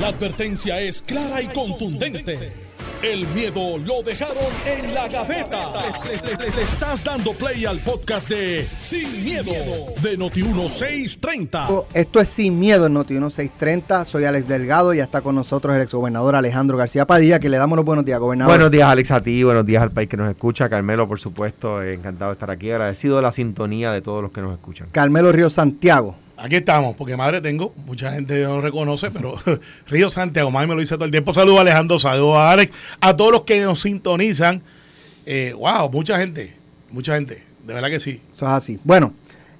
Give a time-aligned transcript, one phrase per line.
[0.00, 2.52] La advertencia es clara y contundente.
[3.02, 4.36] El miedo lo dejaron
[4.66, 5.72] en la gaveta.
[6.04, 9.52] Le, le- le estás dando play al podcast de Sin, miedo,
[10.02, 11.84] de Noti1630.
[11.92, 14.06] Esto es Sin Miedo en Noti 1630.
[14.06, 17.58] Soy Alex Delgado y ya está con nosotros el exgobernador Alejandro García Padilla, que le
[17.58, 18.50] damos los buenos días, gobernador.
[18.52, 19.42] Buenos días, Alex, a ti.
[19.44, 20.68] Buenos días al país que nos escucha.
[20.70, 22.70] Carmelo, por supuesto, encantado de estar aquí.
[22.70, 24.88] Agradecido de la sintonía de todos los que nos escuchan.
[24.92, 26.16] Carmelo Río Santiago.
[26.36, 29.34] Aquí estamos, porque madre tengo, mucha gente no reconoce, pero
[29.86, 31.32] Río Santiago, mami me lo dice todo el tiempo.
[31.32, 34.62] Saludos a Alejandro, saludos a Alex, a todos los que nos sintonizan.
[35.26, 36.54] Eh, wow, mucha gente,
[36.90, 38.20] mucha gente, de verdad que sí.
[38.32, 38.80] Eso es así.
[38.82, 39.12] Bueno,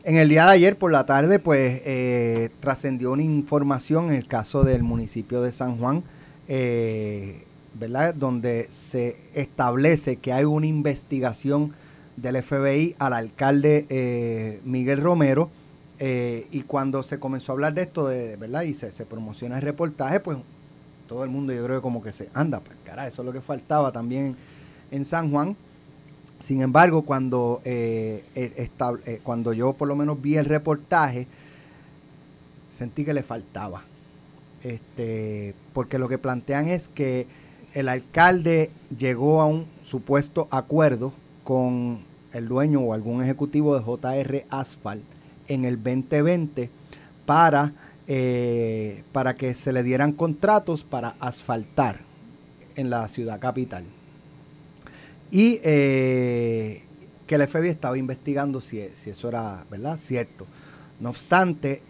[0.06, 4.26] en el día de ayer por la tarde, pues eh, trascendió una información en el
[4.26, 6.02] caso del municipio de San Juan,
[6.46, 8.14] eh, ¿verdad?
[8.14, 11.72] Donde se establece que hay una investigación
[12.16, 15.50] del FBI al alcalde eh, Miguel Romero.
[16.06, 18.60] Eh, y cuando se comenzó a hablar de esto, de, ¿verdad?
[18.64, 20.36] Y se, promociona el reportaje, pues
[21.08, 23.32] todo el mundo yo creo que como que se anda, pues cara, eso es lo
[23.32, 24.36] que faltaba también
[24.90, 25.56] en San Juan.
[26.40, 31.26] Sin embargo, cuando, eh, estab- eh, cuando yo por lo menos vi el reportaje,
[32.70, 33.84] sentí que le faltaba.
[34.62, 37.26] Este, porque lo que plantean es que
[37.72, 42.00] el alcalde llegó a un supuesto acuerdo con
[42.34, 45.13] el dueño o algún ejecutivo de JR Asphalt
[45.48, 46.70] en el 2020
[47.26, 47.72] para,
[48.06, 52.00] eh, para que se le dieran contratos para asfaltar
[52.76, 53.84] en la ciudad capital
[55.30, 56.82] y eh,
[57.26, 60.46] que el FBI estaba investigando si, si eso era verdad cierto.
[61.00, 61.80] No obstante,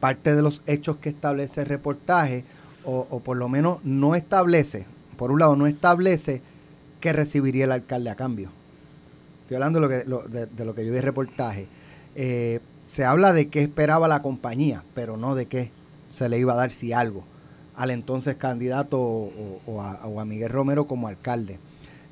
[0.00, 2.44] parte de los hechos que establece el reportaje,
[2.84, 4.84] o, por lo menos no establece,
[5.16, 6.42] por un lado, no establece
[7.00, 8.50] qué recibiría el alcalde a cambio.
[9.42, 11.66] Estoy hablando de lo que, lo- de, lo que yo vi el reportaje.
[12.14, 15.70] Eh, se habla de qué esperaba la compañía, pero no de qué
[16.10, 17.24] se le iba a dar si algo
[17.76, 21.58] al entonces candidato o, a, a Miguel Romero como alcalde.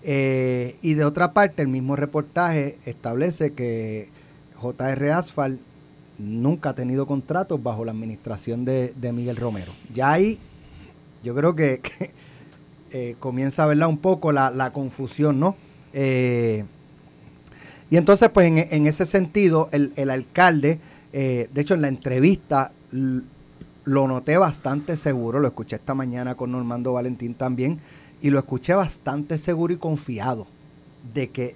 [0.02, 4.08] Eh, y de otra parte, el mismo reportaje establece que
[4.56, 5.60] JR Asphalt
[6.18, 9.72] nunca ha tenido contratos bajo la administración de, Miguel Romero.
[9.94, 10.38] Ya ahí
[11.22, 11.80] yo creo que,
[12.90, 13.88] eh, comienza ¿verdad?
[13.88, 15.56] un poco la, confusión, ¿no?
[17.92, 20.78] Y entonces, pues en, ese sentido, el, alcalde,
[21.12, 26.52] eh, de hecho en la entrevista lo noté bastante seguro, lo escuché esta mañana con
[26.52, 27.80] Normando Valentín también,
[28.22, 30.46] y lo escuché bastante seguro y confiado
[31.12, 31.54] de que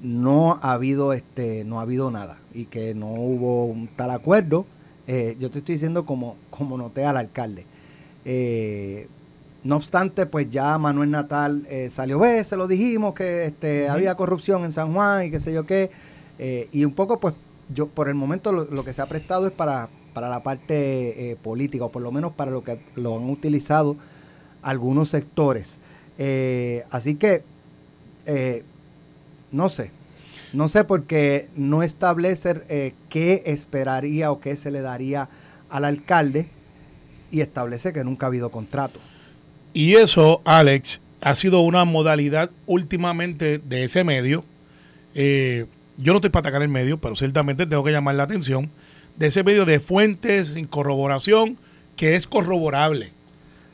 [0.00, 4.66] no ha habido este no ha habido nada y que no hubo un tal acuerdo.
[5.08, 7.66] Eh, yo te estoy diciendo como como noté al alcalde.
[8.24, 9.08] Eh,
[9.64, 14.14] no obstante pues ya Manuel Natal eh, salió ve se lo dijimos que este había
[14.16, 15.90] corrupción en San Juan y qué sé yo qué
[16.38, 17.34] Eh, y un poco pues
[17.74, 21.30] yo por el momento lo, lo que se ha prestado es para para la parte
[21.30, 23.96] eh, política o por lo menos para lo que lo han utilizado
[24.62, 25.78] algunos sectores
[26.18, 27.42] Eh, así que
[29.52, 29.90] no sé.
[30.52, 35.28] No sé porque no establece eh, qué esperaría o qué se le daría
[35.70, 36.48] al alcalde
[37.30, 39.00] y establece que nunca ha habido contrato.
[39.74, 44.44] Y eso, Alex, ha sido una modalidad últimamente de ese medio.
[45.14, 45.66] Eh,
[45.98, 48.70] yo no estoy para atacar el medio, pero ciertamente tengo que llamar la atención
[49.16, 51.58] de ese medio de fuentes sin corroboración
[51.96, 53.12] que es corroborable.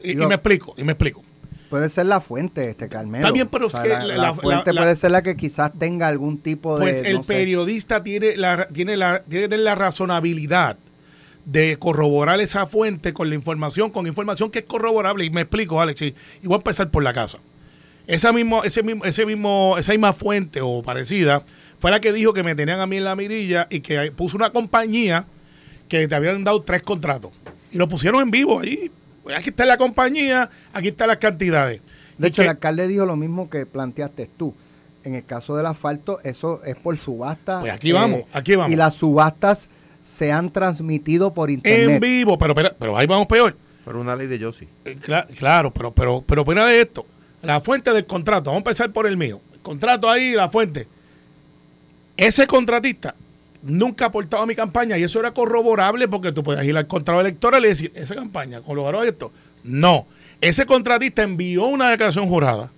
[0.03, 1.23] Y, me explico, y me explico.
[1.71, 3.31] Puede ser la fuente, este Carmelo.
[3.33, 5.71] Bien, pero es que la, la- la la- fuente la- puede ser la que quizás
[5.79, 6.83] tenga algún tipo de.
[6.85, 7.33] Pues el no sé.
[7.35, 10.79] periodista tiene la, tiene, la, tiene la razonabilidad
[11.51, 15.25] de corroborar esa fuente con la información, con información que es corroborable.
[15.25, 17.39] Y me explico, Alex, y, voy a empezar por la casa.
[18.07, 21.43] Esa, mismo, ese mismo, ese mismo, esa misma fuente o parecida
[21.79, 24.37] fue la que dijo que me tenían a mí en la mirilla y que puso
[24.37, 25.25] una compañía
[25.89, 27.33] que te habían dado tres contratos.
[27.73, 28.91] Y lo pusieron en vivo ahí.
[29.23, 31.81] Pues aquí está la compañía, aquí están las cantidades.
[32.19, 34.55] De Y hecho, que- el alcalde dijo lo mismo que planteaste tú.
[35.05, 37.59] En el caso del asfalto, eso es por subasta.
[37.59, 38.73] eh, Pues aquí vamos, aquí vamos.
[38.73, 39.69] Y las subastas
[40.09, 41.89] se han transmitido por internet.
[41.91, 43.55] en vivo, pero, pero, pero ahí vamos peor.
[43.85, 44.67] Por una ley de Yossi.
[44.87, 47.05] Eh, cla- claro, pero, pero, pero opina de esto.
[47.43, 49.41] La fuente del contrato, vamos a empezar por el mío.
[49.53, 50.87] El contrato ahí, la fuente.
[52.17, 53.15] Ese contratista
[53.63, 56.87] nunca ha aportado a mi campaña y eso era corroborable porque tú puedes ir al
[56.87, 59.31] contrato electoral y decir, esa campaña colaboró esto.
[59.63, 60.07] No.
[60.41, 62.71] Ese contratista envió una declaración jurada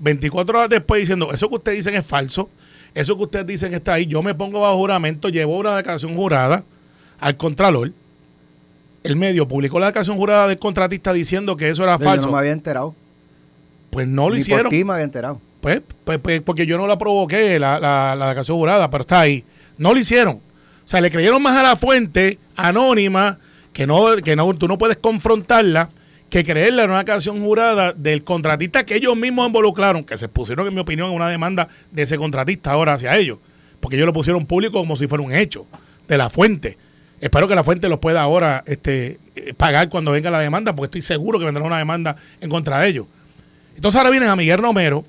[0.00, 2.50] 24 horas después diciendo, eso que ustedes dicen es falso,
[2.94, 6.64] eso que ustedes dicen está ahí, yo me pongo bajo juramento, llevo una declaración jurada
[7.20, 7.92] al contralor.
[9.04, 12.26] El medio publicó la declaración jurada del contratista diciendo que eso era Yo falso.
[12.26, 12.94] no me había enterado.
[13.90, 14.64] Pues no lo Ni hicieron.
[14.64, 15.40] por ti me había enterado.
[15.60, 19.20] Pues, pues, pues, porque yo no la provoqué, la, la, la declaración jurada, pero está
[19.20, 19.44] ahí.
[19.76, 20.36] No lo hicieron.
[20.36, 20.40] O
[20.88, 23.38] sea, le creyeron más a la fuente anónima,
[23.72, 25.90] que no, que no, tú no puedes confrontarla,
[26.30, 30.66] que creerle en una canción jurada del contratista que ellos mismos involucraron, que se pusieron,
[30.66, 33.38] en mi opinión, en una demanda de ese contratista ahora hacia ellos,
[33.80, 35.66] porque ellos lo pusieron público como si fuera un hecho
[36.06, 36.76] de la fuente.
[37.20, 40.86] Espero que la fuente los pueda ahora este, eh, pagar cuando venga la demanda, porque
[40.86, 43.06] estoy seguro que vendrá una demanda en contra de ellos.
[43.74, 45.04] Entonces ahora vienen a Miguel Romero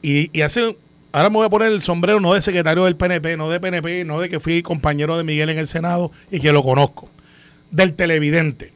[0.00, 0.76] y, y hace,
[1.12, 4.04] ahora me voy a poner el sombrero no de secretario del PNP, no de PNP,
[4.04, 7.10] no de que fui compañero de Miguel en el Senado y que lo conozco,
[7.70, 8.72] del televidente,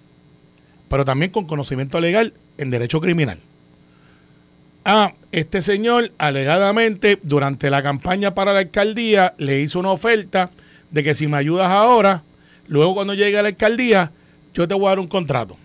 [0.92, 3.38] pero también con conocimiento legal en derecho criminal.
[4.84, 10.50] Ah, este señor alegadamente durante la campaña para la alcaldía le hizo una oferta
[10.90, 12.24] de que si me ayudas ahora,
[12.66, 14.12] luego cuando llegue a la alcaldía,
[14.52, 15.56] yo te voy a dar un contrato.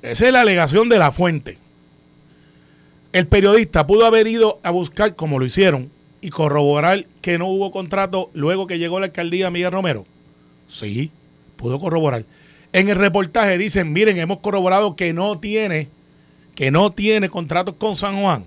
[0.00, 1.58] Esa es la alegación de la fuente.
[3.12, 5.90] El periodista pudo haber ido a buscar, como lo hicieron,
[6.22, 10.06] y corroborar que no hubo contrato luego que llegó la alcaldía Miguel Romero.
[10.66, 11.10] Sí,
[11.56, 12.24] pudo corroborar.
[12.72, 15.88] En el reportaje dicen, miren, hemos corroborado que no tiene,
[16.54, 18.44] que no tiene contratos con San Juan.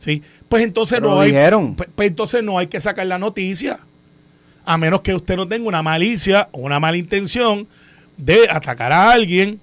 [0.00, 0.22] ¿Sí?
[0.48, 1.32] Pues entonces Pero no hay,
[1.76, 3.80] pues, pues entonces no hay que sacar la noticia.
[4.64, 7.68] A menos que usted no tenga una malicia o una mala intención
[8.16, 9.60] de atacar a alguien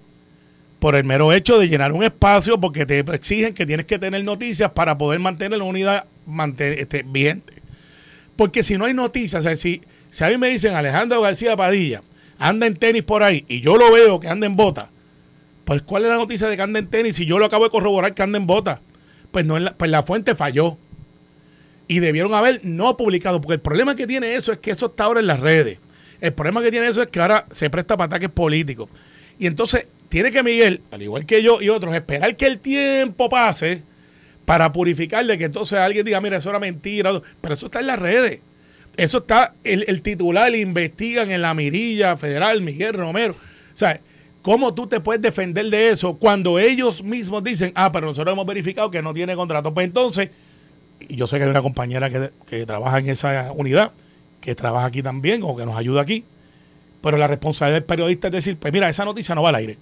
[0.79, 4.23] por el mero hecho de llenar un espacio porque te exigen que tienes que tener
[4.23, 7.53] noticias para poder mantener la unidad mantener, este, vigente.
[8.35, 11.55] Porque si no hay noticias, o sea, si, si a mí me dicen Alejandro García
[11.55, 12.01] Padilla
[12.39, 14.91] anda en tenis por ahí y yo lo veo que anda en bota,
[15.65, 17.69] pues ¿cuál es la noticia de que anda en tenis si yo lo acabo de
[17.69, 18.81] corroborar que anda en bota?
[19.31, 20.77] Pues, no pues la fuente falló.
[21.87, 25.05] Y debieron haber no publicado, porque el problema que tiene eso es que eso está
[25.05, 25.79] ahora en las redes.
[26.21, 28.89] El problema que tiene eso es que ahora se presta para ataques políticos.
[29.37, 33.29] Y entonces tiene que Miguel, al igual que yo y otros, esperar que el tiempo
[33.29, 33.83] pase
[34.45, 37.11] para purificarle que entonces alguien diga, mira, eso era mentira.
[37.41, 38.39] Pero eso está en las redes.
[38.95, 43.33] Eso está, el, el titular investigan en la mirilla federal, Miguel Romero.
[43.33, 43.99] O sea,
[44.41, 48.45] ¿cómo tú te puedes defender de eso cuando ellos mismos dicen, ah, pero nosotros hemos
[48.45, 49.73] verificado que no tiene contrato?
[49.73, 50.29] Pues entonces,
[51.09, 53.91] yo sé que hay una compañera que, que trabaja en esa unidad,
[54.41, 56.23] que trabaja aquí también o que nos ayuda aquí,
[57.01, 59.77] pero la responsabilidad del periodista es decir, pues mira, esa noticia no va al aire.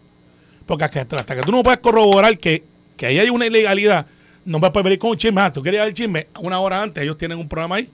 [0.66, 2.64] Porque hasta, hasta que tú no puedas corroborar que,
[2.96, 4.06] que ahí hay una ilegalidad,
[4.46, 5.42] no a poder venir con un chisme.
[5.42, 7.90] Ah, tú querías el chisme, una hora antes ellos tienen un programa ahí,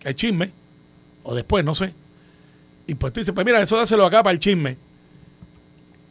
[0.00, 0.50] que hay chisme,
[1.22, 1.92] o después, no sé.
[2.86, 4.76] Y pues tú dices, pues mira, eso dáselo acá para el chisme.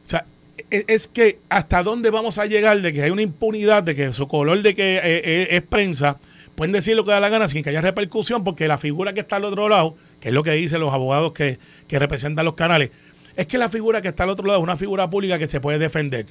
[0.04, 0.26] O sea,
[0.70, 4.14] e- es que hasta dónde vamos a llegar de que hay una impunidad, de que
[4.14, 6.18] su color de que eh, eh, es prensa,
[6.56, 9.22] pueden decir lo que da la gana sin que haya repercusión, porque la figura que
[9.22, 12.56] está al otro lado, que es lo que dicen los abogados que, que representan los
[12.56, 12.92] canales,
[13.36, 15.60] es que la figura que está al otro lado es una figura pública que se
[15.60, 16.26] puede defender.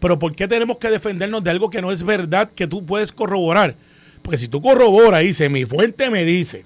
[0.00, 3.12] Pero ¿por qué tenemos que defendernos de algo que no es verdad que tú puedes
[3.12, 3.76] corroborar?
[4.22, 6.64] Porque si tú corroboras y mi fuente me dice,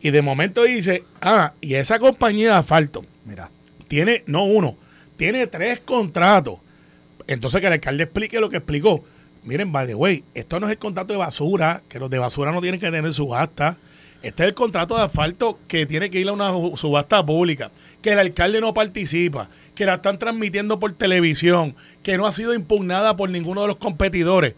[0.00, 3.50] y de momento dice, ah, y esa compañía de asfalto Mira,
[3.88, 4.76] tiene, no uno,
[5.16, 6.58] tiene tres contratos.
[7.26, 9.04] Entonces que el alcalde explique lo que explicó.
[9.44, 12.52] Miren, by the way, esto no es el contrato de basura, que los de basura
[12.52, 13.76] no tienen que tener subasta.
[14.22, 17.70] Este es el contrato de asfalto que tiene que ir a una subasta pública,
[18.02, 22.54] que el alcalde no participa, que la están transmitiendo por televisión, que no ha sido
[22.54, 24.54] impugnada por ninguno de los competidores.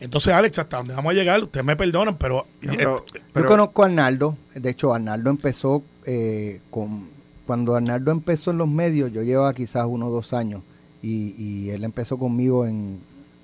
[0.00, 3.82] Entonces, Alex, hasta dónde vamos a llegar, ustedes me perdonan, pero, Pero- yo pero- conozco
[3.82, 4.36] a Arnaldo.
[4.54, 7.08] De hecho, Arnaldo empezó eh, con.
[7.46, 10.62] Cuando Arnaldo empezó en los medios, yo llevaba quizás uno o dos años.
[11.02, 13.00] Y, y él empezó conmigo en,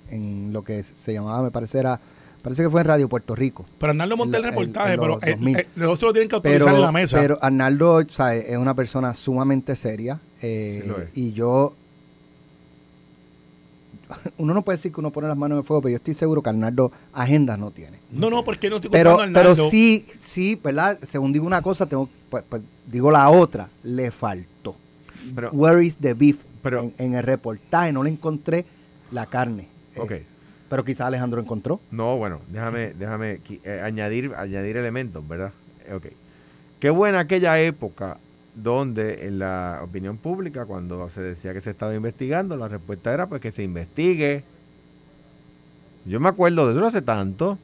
[0.09, 1.99] en lo que se llamaba, me parece, era,
[2.41, 3.65] parece que fue en Radio Puerto Rico.
[3.79, 5.57] pero Arnaldo monta el reportaje, pero los eh, 2000.
[5.57, 7.17] eh, los otros lo tienen que autorizar Pero, en la mesa.
[7.19, 8.51] pero Arnaldo ¿sabe?
[8.51, 10.19] es una persona sumamente seria.
[10.41, 11.73] eh, Sí y yo.
[14.37, 16.13] Uno no puede decir que uno pone las manos en el fuego, pero yo estoy
[16.13, 17.99] seguro que Arnaldo agenda no tiene.
[18.11, 20.97] no, no, porque no estoy Pero, pero sí, sí, ¿verdad?
[21.03, 23.69] Según digo una cosa, tengo, pues, pues, digo la otra.
[23.83, 24.75] Le faltó.
[25.35, 26.37] Pero- Where is the beef?
[26.61, 28.65] Pero- en, en el reportaje no le encontré
[29.11, 29.67] la carne.
[29.95, 30.11] Eh, Ok.
[30.69, 31.79] pero quizás Alejandro encontró.
[31.91, 35.51] No, bueno, déjame, déjame eh, añadir, añadir elementos, ¿verdad?
[35.87, 36.05] Eh, Ok.
[36.79, 38.17] Qué buena aquella época
[38.57, 43.27] donde en la opinión pública, cuando se decía que se estaba investigando, la respuesta era
[43.27, 44.43] pues que se investigue.
[46.05, 47.59] Yo me acuerdo de eso hace tanto,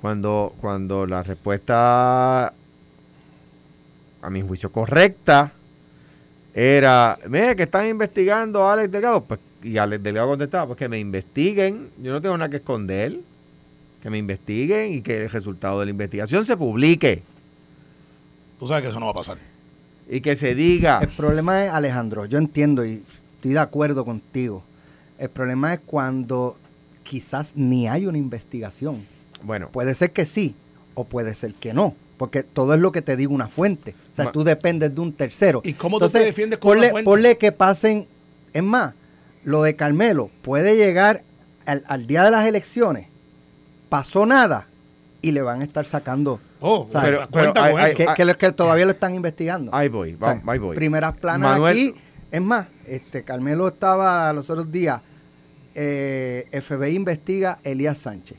[0.00, 2.48] cuando, cuando la respuesta,
[4.22, 5.52] a mi juicio correcta,
[6.52, 9.22] era, mire, que están investigando a Alex Delgado.
[9.22, 13.20] Pues, y Alex Delgado contestaba, pues que me investiguen, yo no tengo nada que esconder,
[14.02, 17.22] que me investiguen y que el resultado de la investigación se publique
[18.58, 19.38] Tú sabes que eso no va a pasar.
[20.08, 21.00] Y que se diga.
[21.02, 23.02] El problema es, Alejandro, yo entiendo y
[23.36, 24.62] estoy de acuerdo contigo.
[25.18, 26.56] El problema es cuando
[27.02, 29.04] quizás ni hay una investigación.
[29.42, 30.54] Bueno, Puede ser que sí
[30.94, 31.94] o puede ser que no.
[32.16, 33.94] Porque todo es lo que te diga una fuente.
[34.12, 35.60] O sea, Ma- tú dependes de un tercero.
[35.64, 37.04] ¿Y cómo tú te defiendes con ponle, una fuente?
[37.04, 38.06] ponle que pasen,
[38.54, 38.94] es más,
[39.44, 41.22] Lo de Carmelo puede llegar
[41.66, 43.08] al, al día de las elecciones,
[43.90, 44.66] pasó nada
[45.22, 46.40] y le van a estar sacando.
[46.60, 47.10] Oh, ¿sabes?
[47.10, 47.96] pero, cuenta hay- hay- eso.
[47.96, 49.74] que, que los que todavía lo están investigando.
[49.74, 50.74] Ahí voy, O sea, ahí voy.
[50.74, 51.94] Primeras planas Manuel- aquí.
[52.30, 55.00] Es más, este Carmelo estaba los otros días.
[55.78, 58.38] eh, FBI investiga Elías Sánchez.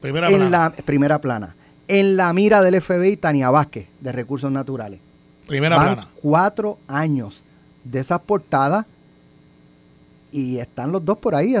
[0.00, 0.50] Primera en plana.
[0.50, 1.54] la primera plana.
[1.86, 4.98] En la mira del FBI, Tania Vázquez, de Recursos Naturales.
[5.46, 6.08] Primera Van plana.
[6.22, 7.42] cuatro años
[7.84, 8.86] de esas portadas
[10.32, 11.54] y están los dos por ahí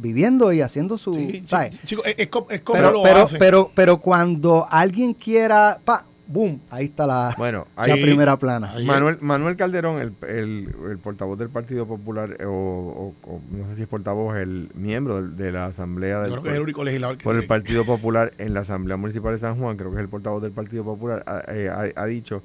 [0.00, 1.12] viviendo y haciendo su...
[1.14, 1.44] Sí,
[1.84, 3.38] chico, es, es como, es como pero, lo pero, hacen.
[3.38, 5.78] pero, pero cuando alguien quiera...
[5.84, 8.72] Pa, boom, ahí está la, Bueno, la ahí- primera plana.
[8.86, 13.74] Manuel, Manuel Calderón, el, el- el portavoz del Partido Popular, o, o- o no sé
[13.76, 17.16] si es portavoz, el miembro de, la Asamblea del creo que es el único legislador
[17.18, 17.46] que por el.
[17.48, 20.52] Partido Popular en la Asamblea Municipal de San Juan, creo que es el portavoz del
[20.52, 22.44] Partido Popular, ha, eh, ha- ha dicho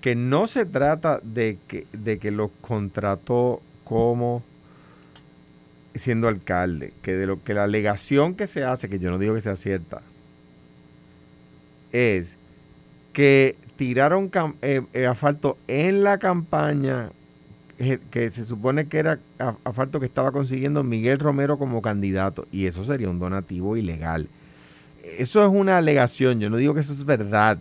[0.00, 4.42] que no se trata de que, de que los contrató como
[5.94, 9.34] siendo alcalde, que de lo que la alegación que se hace, que yo no digo
[9.34, 10.02] que sea cierta,
[11.92, 12.34] es
[13.12, 14.30] que tiraron
[14.62, 17.10] eh, eh, asfalto en la campaña
[17.78, 19.18] eh, que se supone que era
[19.64, 24.28] asfalto que estaba consiguiendo Miguel Romero como candidato y eso sería un donativo ilegal.
[25.18, 27.58] Eso es una alegación, yo no digo que eso es verdad.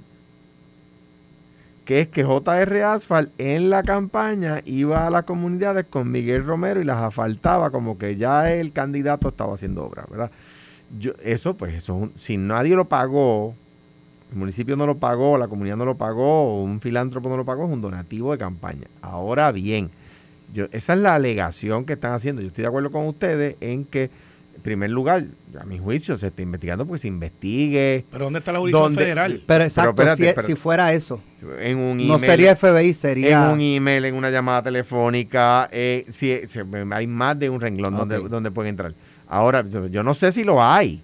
[1.92, 6.80] Que es que JR Asphalt en la campaña iba a las comunidades con Miguel Romero
[6.80, 10.32] y las asfaltaba como que ya el candidato estaba haciendo obras, ¿verdad?
[10.98, 13.56] Yo, eso, pues, eso si nadie lo pagó,
[14.32, 17.66] el municipio no lo pagó, la comunidad no lo pagó, un filántropo no lo pagó,
[17.66, 18.88] es un donativo de campaña.
[19.02, 19.90] Ahora bien,
[20.54, 22.42] yo, esa es la alegación que están haciendo.
[22.42, 24.10] Yo estoy de acuerdo con ustedes en que,
[24.62, 25.26] primer lugar,
[25.60, 29.02] a mi juicio, se está investigando porque se investigue Pero ¿dónde está la jurisdicción ¿Dónde?
[29.04, 29.42] federal?
[29.46, 30.54] Pero exacto, espérate, si, espérate.
[30.54, 31.22] si fuera eso,
[31.60, 32.08] en un email.
[32.08, 33.46] no sería FBI, sería...
[33.46, 36.60] En un email, en una llamada telefónica, eh, si, si
[36.92, 38.94] hay más de un renglón donde, donde pueden entrar.
[39.28, 41.04] Ahora, yo, yo no sé si lo hay.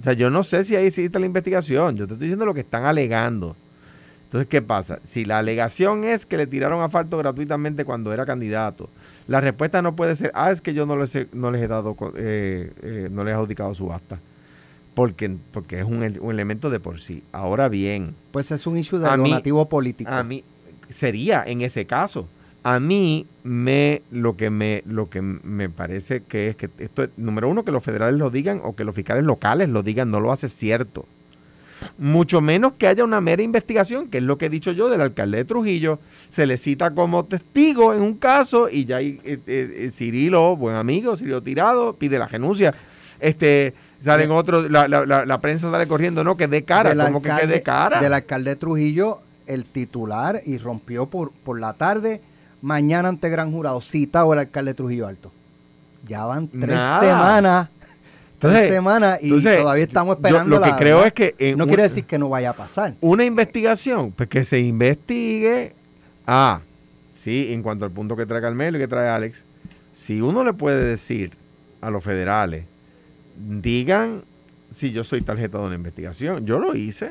[0.00, 1.96] O sea, yo no sé si ahí existe la investigación.
[1.96, 3.54] Yo te estoy diciendo lo que están alegando.
[4.24, 5.00] Entonces, ¿qué pasa?
[5.04, 8.88] Si la alegación es que le tiraron asfalto gratuitamente cuando era candidato,
[9.26, 11.68] la respuesta no puede ser, ah, es que yo no les he, no les he
[11.68, 14.18] dado, eh, eh, no les he adjudicado subasta.
[14.94, 17.22] Porque, porque es un, un elemento de por sí.
[17.32, 20.10] Ahora bien, Pues es un issue de mí- donativo político.
[20.10, 20.42] a mí
[20.88, 22.28] sería en ese caso.
[22.64, 27.10] A mí me lo que me lo que me parece que es que esto es-
[27.16, 30.20] número uno que los federales lo digan o que los fiscales locales lo digan no
[30.20, 31.06] lo hace cierto.
[31.98, 35.00] Mucho menos que haya una mera investigación, que es lo que he dicho yo del
[35.00, 35.98] alcalde de Trujillo.
[36.28, 40.56] Se le cita como testigo en un caso y ya hay, eh, eh, eh, Cirilo,
[40.56, 42.74] buen amigo, Cirilo Tirado, pide la renuncia.
[43.18, 47.20] Este, salen otros, la, la, la, la prensa sale corriendo, no, que dé cara, como
[47.20, 48.00] que, dé cara.
[48.00, 52.20] Del alcalde Trujillo, el titular, y rompió por, por la tarde,
[52.62, 55.32] mañana ante gran jurado, citado el alcalde Trujillo Alto.
[56.06, 57.00] Ya van tres Nada.
[57.00, 57.68] semanas,
[58.40, 60.56] tres Entonces- semanas, y entonces, todavía estamos yo esperando.
[60.58, 62.54] lo que la- creo es que en no un- quiere decir que no vaya a
[62.54, 62.94] pasar.
[63.00, 65.74] Una investigación, pues que se investigue.
[66.26, 66.60] Ah,
[67.12, 69.42] sí, en cuanto al punto que trae Carmelo y que trae Alex,
[69.94, 71.32] si uno le puede decir
[71.80, 72.64] a los federales,
[73.36, 74.22] digan
[74.72, 77.10] si yo soy tarjeta de una investigación, yo lo hice.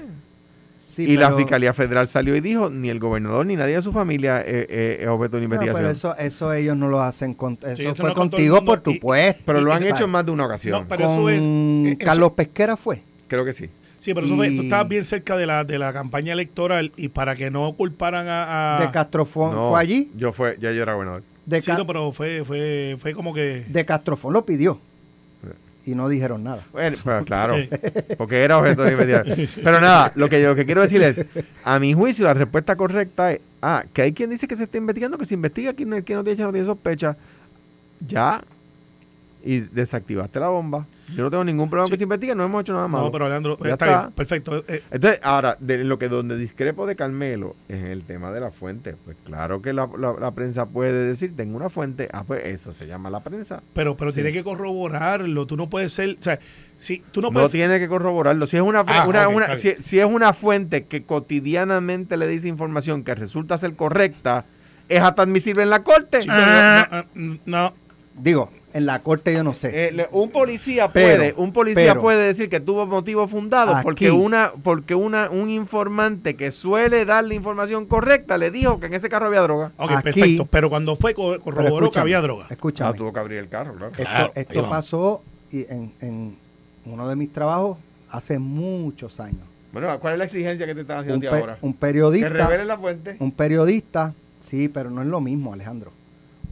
[0.89, 3.91] Sí, y la Fiscalía Federal salió y dijo, ni el gobernador ni nadie de su
[3.93, 5.75] familia eh, eh, es objeto de una No, investigación.
[5.75, 8.91] pero eso, eso ellos no lo hacen con, eso eso fue no contigo por tu
[8.91, 9.41] y- puesto.
[9.45, 10.81] Pero lo han hecho en más de una ocasión.
[10.81, 13.03] No, pero eso es- eh, eso- Carlos Pesquera fue.
[13.27, 13.69] Creo que sí.
[13.99, 17.09] Sí, pero eso fue- tú estabas bien cerca de la, de la campaña electoral y
[17.09, 18.77] para que no culparan a...
[18.77, 20.09] a- De Castrofón No, fue allí.
[20.15, 21.23] Yo fue, ya yo era gobernador.
[21.45, 23.65] De, Sí, pero fue, fue, fue como que...
[23.67, 24.79] de Castrofón lo pidió.
[25.85, 26.61] Y no dijeron nada.
[26.71, 27.55] Bueno, pues claro,
[28.17, 29.47] porque era objeto de investigación.
[29.63, 31.25] Pero nada, lo que yo lo que quiero decir es,
[31.63, 34.77] a mi juicio, la respuesta correcta es, ah, que hay quien dice que se está
[34.77, 37.15] investigando, que se investiga, quien, no- quien no tiene, no tiene sospecha.
[38.07, 38.43] Ya.
[39.43, 40.85] Y desactivaste la bomba.
[41.15, 41.91] Yo no tengo ningún problema Sí.
[41.91, 43.05] que se investigue, no hemos hecho nada malo.
[43.05, 43.99] No, pero Alejandro, Ya está, está.
[44.01, 44.63] bien, perfecto.
[44.67, 48.39] Eh, Entonces, ahora, de lo que donde discrepo de Carmelo es en el tema de
[48.41, 48.95] la fuente.
[49.05, 52.73] Pues claro que la, la- la prensa puede decir, tengo una fuente, ah, pues eso
[52.73, 53.61] se llama la prensa.
[53.73, 55.45] pero pero tiene que corroborarlo.
[55.45, 56.17] Tú no puedes ser...
[56.19, 56.39] O sea,
[56.77, 57.51] si tú no No, puedes...
[57.51, 58.47] tiene que corroborarlo.
[58.47, 63.03] Si es una, Ah, una- una- si, es una fuente que cotidianamente le dice información
[63.03, 64.45] que resulta ser correcta,
[64.87, 66.19] es hasta admisible en la corte.
[66.19, 67.73] Chico, no, no, no,
[68.17, 69.87] Digo, en la corte yo no sé.
[69.87, 73.75] Eh, le- un policía Pero, puede, un policía pero, puede decir que tuvo motivos fundados
[73.75, 78.79] aquí- porque una, porque una, un informante que suele dar la información correcta le dijo
[78.79, 79.71] que en ese carro había droga.
[79.77, 80.45] Ok, Aquí- perfecto.
[80.45, 82.45] Pero cuando fue, corroboró que había droga.
[82.49, 82.89] Escúchame.
[82.89, 83.91] Ah, tuvo que abrir el carro, claro.
[84.35, 86.37] Esto, Claro, pasó y en, en
[86.85, 87.77] uno de mis trabajos
[88.09, 89.41] hace muchos años.
[89.71, 91.57] Bueno, ¿cuál es la exigencia que te están haciendo Un, ahora?
[91.61, 93.15] un Que periodista, revele la fuente.
[93.19, 95.91] un periodista, sí, pero no es lo mismo, Alejandro.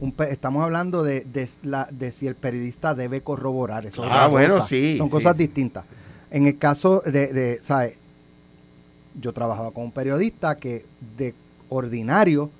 [0.00, 3.86] Un estamos hablando de, de la- de si el periodista debe corroborar.
[3.86, 4.68] Eso es Ah, bueno, cosa.
[4.68, 5.10] sí, Son sí.
[5.10, 5.84] cosas distintas.
[6.30, 7.94] En el caso de, de, ¿sabes?
[9.20, 10.84] Yo trabajaba con un periodista que
[11.16, 11.34] de
[11.68, 12.50] ordinario,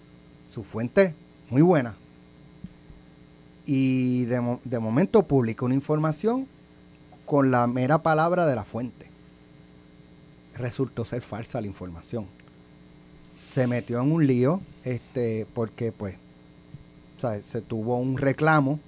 [0.49, 1.14] su fuente
[1.50, 1.95] muy buena.
[3.66, 6.47] Y de, de momento publica una información
[7.26, 9.07] con la mera palabra de la fuente.
[10.57, 12.26] Resultó ser falsa la información.
[13.38, 16.16] Se metió en un lío este, porque pues
[17.18, 17.46] ¿sabes?
[17.46, 18.78] se tuvo un reclamo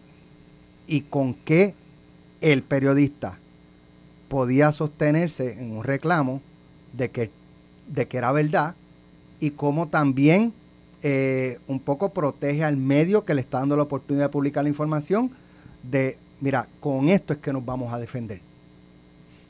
[0.86, 1.74] y con qué
[2.40, 3.38] el periodista
[4.28, 6.40] podía sostenerse en un reclamo
[6.92, 7.30] de que,
[7.88, 8.74] de que era verdad
[9.40, 10.52] y cómo también
[11.02, 14.68] eh, un poco protege al medio que le está dando la oportunidad de publicar la
[14.68, 15.30] información
[15.82, 18.40] de, mira, con esto es que nos vamos a defender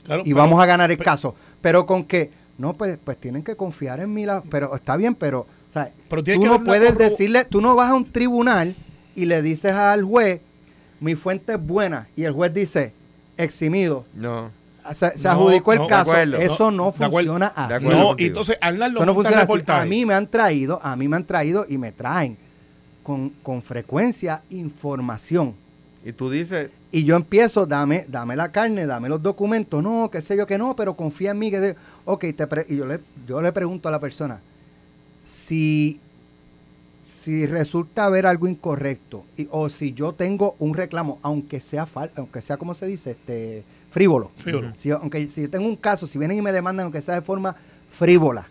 [0.05, 1.35] Claro, y pero- vamos a ganar el pero- caso.
[1.61, 5.15] Pero con que, no, pues, pues tienen que confiar en mí, la- pero está bien,
[5.15, 8.05] pero, o sea, Pero tiene tú que no puedes decirle, tú no vas a un
[8.05, 8.75] tribunal
[9.15, 10.41] y le dices al juez,
[11.01, 12.93] mi fuente es buena, y el juez dice,
[13.37, 14.51] eximido, No.
[14.93, 16.11] se, se No, adjudicó el no, caso.
[16.11, 16.37] acuerdo.
[16.39, 17.33] Eso no, No, de acuerdo.
[17.33, 17.85] funciona De así.
[17.87, 18.15] No, contigo.
[18.19, 19.63] y entonces Arnaldo Eso no funciona así.
[19.69, 22.37] A mí me han traído, a mí me han traído y me traen
[23.03, 25.55] con, con frecuencia información.
[26.05, 30.21] Y tú dices, Y yo empiezo, dame, dame la carne, dame los documentos, no, qué
[30.21, 31.51] sé yo que no, pero confía en mí.
[31.51, 34.41] Que de- ok, te pre- y yo le, yo le pregunto a la persona,
[35.23, 36.01] si,
[37.01, 42.11] si resulta haber algo incorrecto, y- o si yo tengo un reclamo, aunque sea fal,
[42.17, 44.31] aunque sea como se dice, este frívolo.
[44.37, 44.73] Frívolo.
[44.77, 47.23] Si, aunque si yo tengo un caso, si vienen y me demandan, aunque sea de
[47.23, 47.57] forma
[47.91, 48.49] frívola,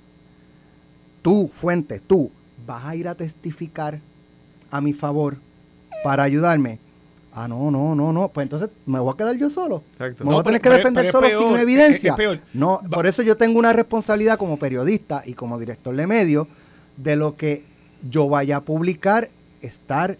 [1.22, 2.32] tú, fuente, tú,
[2.66, 4.00] vas a ir a testificar
[4.72, 5.38] a mi favor
[6.04, 6.80] para ayudarme.
[7.34, 8.28] Ah, no, no, no, no.
[8.30, 9.84] Pues entonces me voy a quedar yo solo.
[9.94, 10.24] Exacto.
[10.24, 12.10] Me No, voy a tener pero- que defender pero solo sin evidencia.
[12.10, 12.40] es- es peor.
[12.54, 16.48] No, Va- por eso yo tengo una responsabilidad como periodista y como director de medios
[16.98, 17.64] de lo que
[18.10, 19.30] yo vaya a publicar,
[19.62, 20.18] estar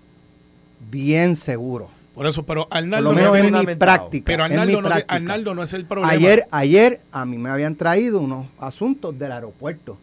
[0.92, 1.90] bien seguro.
[2.14, 4.26] Por eso, pero Arnaldo no en es- mi práctica.
[4.26, 5.16] pero en mi Arnaldo no, práctica.
[5.16, 6.12] Arnaldo no es el problema.
[6.12, 9.98] Ayer, ayer a mí me habían traído unos asuntos del aeropuerto.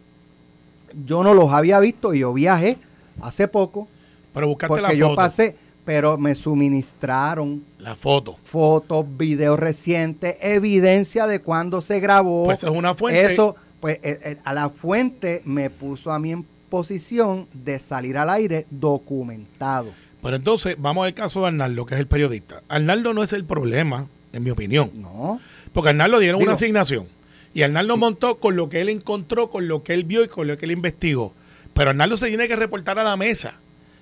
[1.06, 2.78] Yo no los había visto y yo viajé
[3.20, 3.86] hace poco
[4.32, 5.10] pero buscaste la porque foto.
[5.10, 8.36] yo pasé, pero me suministraron La foto.
[8.42, 12.44] fotos, videos recientes, evidencia de cuándo se grabó.
[12.44, 13.32] Pues es una fuente.
[13.32, 18.18] Eso, pues eh, eh, a la fuente me puso a mí en posición de salir
[18.18, 19.90] al aire documentado.
[20.22, 22.62] Pero entonces, vamos al caso de Arnaldo, que es el periodista.
[22.68, 24.90] Arnaldo no es el problema, en mi opinión.
[24.94, 25.40] No,
[25.72, 27.06] Porque a Arnaldo dieron Digo- una asignación.
[27.54, 28.00] Y Arnaldo Sí.
[28.00, 30.64] montó con lo que él encontró, con lo que él vio y con lo que
[30.64, 31.32] él investigó.
[31.74, 33.54] Pero Arnaldo se tiene que reportar a la mesa.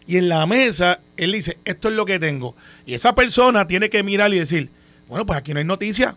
[0.06, 2.54] Y en la mesa, él dice, esto es lo que tengo.
[2.84, 4.68] Y esa persona tiene que mirar y decir,
[5.08, 6.16] bueno, pues aquí no hay noticia.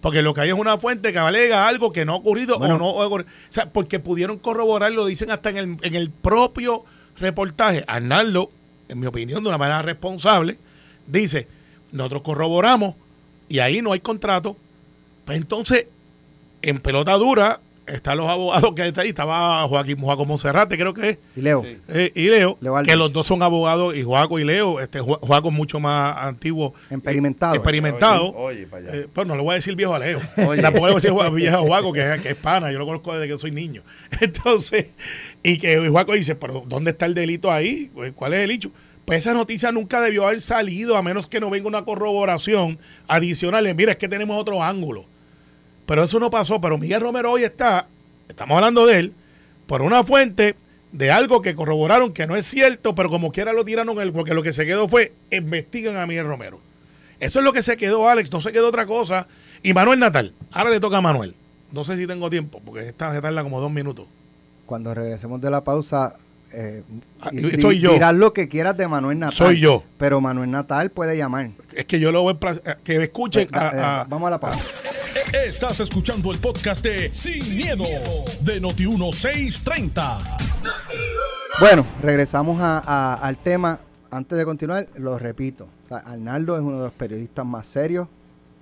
[0.00, 2.76] Porque lo que hay es una fuente que alega algo que no ha ocurrido Bueno.
[2.76, 3.28] o no ha ocurrido.
[3.28, 6.84] O sea, porque pudieron corroborar, lo dicen hasta en el, en el propio
[7.18, 7.84] reportaje.
[7.88, 8.50] Arnaldo,
[8.88, 10.58] en mi opinión, de una manera responsable,
[11.06, 11.48] dice,
[11.90, 12.94] nosotros corroboramos
[13.48, 14.56] y ahí no hay contrato.
[15.24, 15.86] Pues entonces,
[16.62, 19.08] en pelota dura, están los abogados que está ahí.
[19.08, 21.78] Estaba Joaquín Joaquín Monserrate, creo que es, y Leo, Sí.
[21.88, 24.80] eh, y Leo, Leo que los dos son abogados, y Joaco y Leo.
[24.80, 26.74] Este, Joaco es mucho más antiguo.
[26.90, 27.54] Experimentado.
[27.54, 28.32] eh, experimentado.
[28.34, 28.98] Oye, oye, para allá.
[29.00, 30.20] Eh, pues no le voy a decir viejo a Leo.
[30.48, 30.62] Oye.
[30.62, 32.70] Tampoco le voy a decir viejo a Juaco, que, que es pana.
[32.72, 33.82] Yo lo conozco desde que soy niño.
[34.20, 34.86] Entonces,
[35.42, 37.90] y que Juaco dice, pero ¿dónde está el delito ahí?
[37.94, 38.70] Pues, ¿Cuál es el hecho?
[39.04, 43.72] Pues esa noticia nunca debió haber salido a menos que no venga una corroboración adicional.
[43.76, 45.04] Mira, es que tenemos otro ángulo.
[45.86, 46.60] Pero eso no pasó.
[46.60, 47.86] Pero Miguel Romero hoy está,
[48.28, 49.12] estamos hablando de él,
[49.66, 50.56] por una fuente
[50.92, 54.34] de algo que corroboraron que no es cierto, pero como quiera lo tiraron él, porque
[54.34, 56.58] lo que se quedó fue investigan a Miguel Romero.
[57.20, 59.26] Eso es lo que se quedó, Alex, no se quedó otra cosa.
[59.62, 61.34] Y Manuel Natal, ahora le toca a Manuel.
[61.72, 64.06] No sé si tengo tiempo, porque esta se tarda como dos minutos.
[64.66, 66.16] cuando regresemos de la pausa,
[66.52, 66.82] eh,
[67.20, 67.92] Ah, yo.
[67.92, 69.36] dirás lo que quieras de Manuel Natal.
[69.36, 69.82] Soy yo.
[69.98, 71.50] Pero Manuel Natal puede llamar.
[71.74, 73.48] Es que yo lo voy a eh, que escuchen.
[73.48, 74.58] Pues, a- a- vamos a la pausa.
[75.44, 77.84] Estás escuchando el podcast de Sin, miedo,
[78.40, 80.18] de Noti1630.
[81.60, 83.78] Bueno, regresamos a- a- al tema.
[84.10, 85.68] Antes de continuar, lo repito.
[85.84, 88.08] O sea, Arnaldo es uno de los periodistas más serios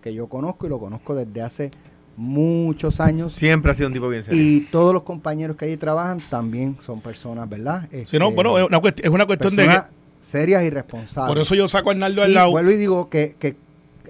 [0.03, 1.71] que yo conozco y lo conozco desde hace
[2.17, 3.33] muchos años.
[3.33, 4.41] Siempre ha sido un tipo bien serio.
[4.41, 7.89] Y todos los compañeros que allí trabajan también son personas, ¿verdad?
[7.91, 9.81] si no, Este, bueno, es una, cuest- es una cuestión de
[10.21, 11.29] serias y responsables.
[11.29, 12.51] Por eso yo saco a Arnaldo al lado.
[12.51, 13.57] vuelvo y digo que, que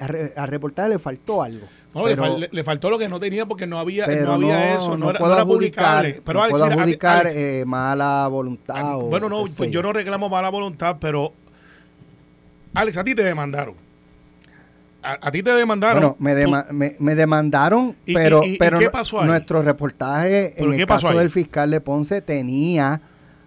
[0.00, 1.66] a, re- a reportaje le faltó algo.
[1.94, 4.74] No, le, fal- le- le faltó lo que no tenía porque no había, no había
[4.74, 6.20] eso, no, era, no puedo era publicable.
[6.24, 8.96] Pero no Alex, puedo adjudicar Alex, eh, mala voluntad.
[8.98, 11.32] O bueno, no, sé pues yo no reclamo mala voluntad, pero
[12.74, 13.74] Alex, a ti te demandaron.
[15.02, 16.00] A, a ti te demandaron.
[16.00, 19.20] Bueno, me, Tú- dema- me, me demandaron, ¿Y- pero, y- y pero qué no- pasó
[19.20, 19.26] ahí?
[19.26, 21.18] nuestro reportaje ¿Pero en el caso ahí?
[21.18, 23.00] del fiscal de Ponce tenía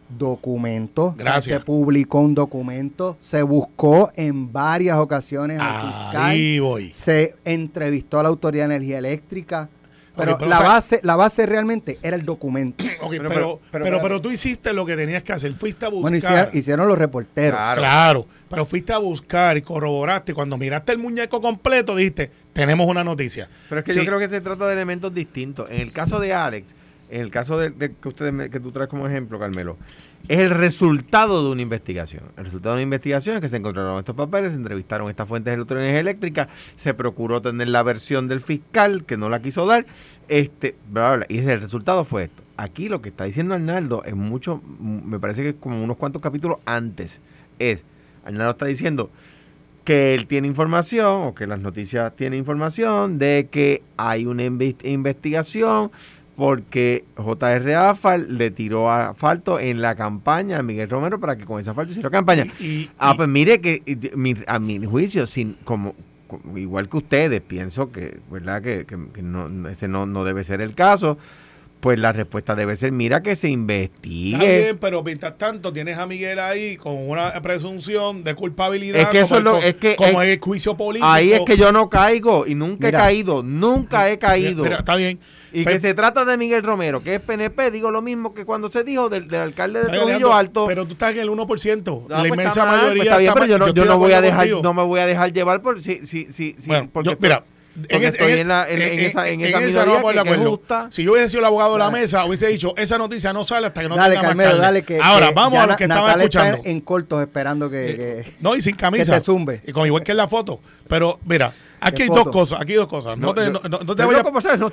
[0.09, 1.13] documentos.
[1.13, 1.59] O sea, Gracias.
[1.59, 6.91] Se publicó un documento, se buscó en varias ocasiones al fiscal, Ahí voy.
[6.93, 9.69] se entrevistó a la Autoridad de Energía Eléctrica,
[10.15, 12.83] pero, pero, la, o sea- base, la base realmente era el documento.
[13.07, 15.53] Pero- pero, pero- pero, pero- pero, tú hiciste lo que tenías que hacer.
[15.53, 16.01] Fuiste a buscar.
[16.01, 17.57] Bueno, hicieron, hicieron los reporteros.
[17.59, 17.81] Claro.
[17.81, 20.33] Claro, pero fuiste a buscar y corroboraste.
[20.33, 23.47] Cuando miraste el muñeco completo, dijiste, tenemos una noticia.
[23.69, 23.99] Pero es que Sí.
[23.99, 25.69] yo creo que se trata de elementos distintos.
[25.69, 26.73] En el caso de Alex,
[27.09, 29.77] en el caso de, que ustedes que tú traes como ejemplo, Carmelo,
[30.27, 32.23] es el resultado de una investigación.
[32.35, 35.51] El resultado de una investigación es que se encontraron estos papeles, se entrevistaron estas fuentes
[35.51, 39.85] de electrónicas eléctricas, se procuró tener la versión del fiscal que no la quiso dar,
[40.27, 42.43] este, bla, bla, bla, y el resultado fue esto.
[42.57, 45.95] Aquí lo que está diciendo Arnaldo es mucho, mm, me parece que es como unos
[45.95, 47.21] cuantos capítulos antes.
[47.59, 47.83] Es,
[48.25, 49.09] Arnaldo está diciendo,
[49.85, 54.75] que él tiene información o que las noticias tienen información de que hay una inve-
[54.83, 55.91] investigación
[56.37, 57.75] porque J.R.
[57.75, 61.91] Afal le tiró asfalto en la campaña a Miguel Romero para que con ese asfalto
[61.91, 62.45] hiciera campaña.
[62.59, 63.81] Y- y- ah, pues mire que
[64.45, 65.95] a mi juicio, sin, como,
[66.27, 68.61] como- igual que ustedes, pienso que, ¿verdad?
[68.61, 71.17] Que, que- que no, ese no, no debe ser el caso.
[71.79, 74.37] Pues la respuesta debe ser, mira que se Está investigue.
[74.63, 78.99] bien, pero mientras tanto tienes a Miguel ahí con una presunción de culpabilidad.
[78.99, 81.05] Es que eso como el, es que- como es- el juicio político.
[81.07, 82.99] Ahí es que yo no caigo y nunca Mira.
[82.99, 84.63] he caído, nunca he caído.
[84.63, 85.19] Mira, está bien.
[85.53, 88.43] Y Pero- que se trata de Miguel Romero, que es PNP, digo lo mismo que
[88.43, 90.65] cuando se dijo del, del alcalde de está Trujillo Alto.
[90.67, 92.03] Pero tú estás en el 1%.
[92.05, 92.95] Ah, la pues inmensa está mal, mayoría.
[92.95, 94.61] pues está bien, está pero yo no, yo no voy a dejar, contigo.
[94.63, 97.43] no me voy a dejar llevar por si, si, si, si Bueno, porque, yo- mira,
[97.89, 100.37] porque estoy en la- en- en esa- en esa no minoría vamos a que- que
[100.37, 100.87] justa.
[100.91, 101.99] Si yo hubiese sido el abogado de la Dale.
[102.01, 104.61] mesa, hubiese dicho, esa noticia no sale hasta que no dale, tenga más Carmelo, carne.
[104.63, 106.61] dale que Ahora, que vamos a lo Na- que estaban escuchando.
[106.65, 107.75] en cortos esperando que,
[108.25, 109.13] que- No, y sin camisa.
[109.13, 109.61] que te zumbe.
[109.65, 110.59] Y con igual que en la foto.
[110.87, 113.17] Pero, mira, aquí ¿Qué hay dos cosas, aquí hay dos cosas.
[113.17, 114.23] No, te, yo- no, no- no te vayas...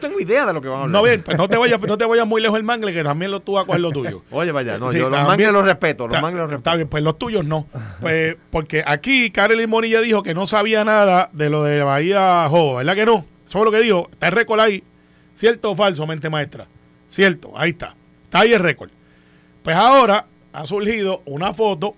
[0.01, 1.01] tengo idea de lo que van a hablar.
[1.01, 3.31] No, bien, pues no te vayas, no te vayas muy lejos el mangle, que también
[3.31, 4.23] lo tú vas a coger lo tuyo.
[4.31, 6.77] Oye, vaya, no, Sí, yo los mangles los respeto, los Está- mangles los Está respeto.
[6.77, 7.67] bien, pues los tuyos no.
[8.01, 12.77] Pues porque aquí Karelin Monilla dijo que no sabía nada de lo de Bahía Jobo,
[12.77, 13.25] ¿verdad que no?
[13.45, 14.09] Eso fue lo que dijo.
[14.13, 14.83] Está el récord ahí.
[15.35, 16.67] ¿Cierto o falso, mente maestra?
[17.11, 17.95] Cierto, ahí está.
[18.25, 18.91] Está ahí el récord.
[19.63, 21.95] Pues ahora ha surgido una foto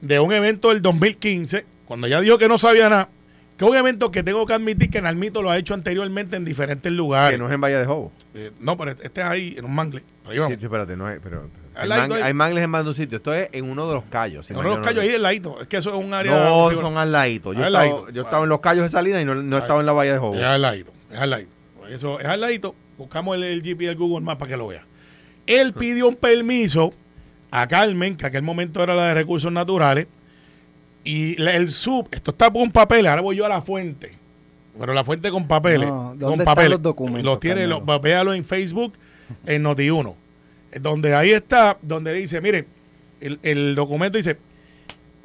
[0.00, 3.08] de un evento del 2015, cuando ella dijo que no sabía nada,
[3.56, 6.44] que es un evento que tengo que admitir que Nalmito lo ha hecho anteriormente en
[6.44, 7.38] diferentes Que lugares.
[7.38, 8.12] no es en Valle de Jobo.
[8.34, 10.02] Eh, no, pero este es ahí, en un mangle.
[10.26, 13.16] Pero Sí, espérate, no es, pero hay, man- hay mangles en más de un sitio.
[13.18, 14.50] Esto es en uno de los callos.
[14.50, 15.60] En uno de los callos ahí al ladito.
[15.60, 16.32] Es que eso es un área.
[16.32, 17.52] No, son al ladito.
[17.52, 18.10] Yo, Al estaba, ladito.
[18.10, 20.18] yo estaba en los callos de Salinas y no, no estaba en la Valle de
[20.18, 20.34] Jobo.
[20.34, 21.50] Es al ladito, es al ladito.
[21.88, 22.74] Eso es al ladito.
[22.98, 24.84] Buscamos el, el GP del Google Maps para que lo vea.
[25.46, 26.92] Él pidió un permiso
[27.52, 30.08] a Carmen, que en aquel momento era la de recursos naturales,
[31.08, 34.12] y el sub, esto está con papeles, ahora voy yo a la fuente,
[34.78, 35.88] pero la fuente con papeles.
[35.88, 36.70] No, ¿dónde con están papeles.
[36.72, 38.92] los documentos, Los tiene, los, véalo en Facebook,
[39.46, 40.14] en Noti1,
[40.80, 42.66] donde ahí está, donde dice, miren,
[43.20, 44.36] el, el documento dice,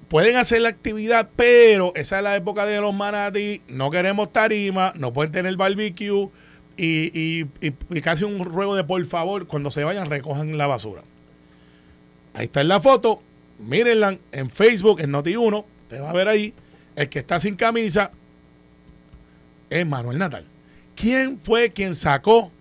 [0.07, 4.93] pueden hacer la actividad, pero esa es la época de los manatí, no queremos tarima,
[4.95, 6.29] no pueden tener barbecue
[6.77, 6.85] y,
[7.19, 11.01] y, y- y casi un ruego de por favor, cuando se vayan recojan la basura.
[12.33, 13.21] Ahí está en la foto,
[13.61, 16.53] mírenla en Facebook, en Noti1, te va a ver ahí,
[16.95, 18.11] el que está sin camisa
[19.69, 20.45] es Manuel Natal.
[20.95, 22.51] ¿Quién fue quien sacó?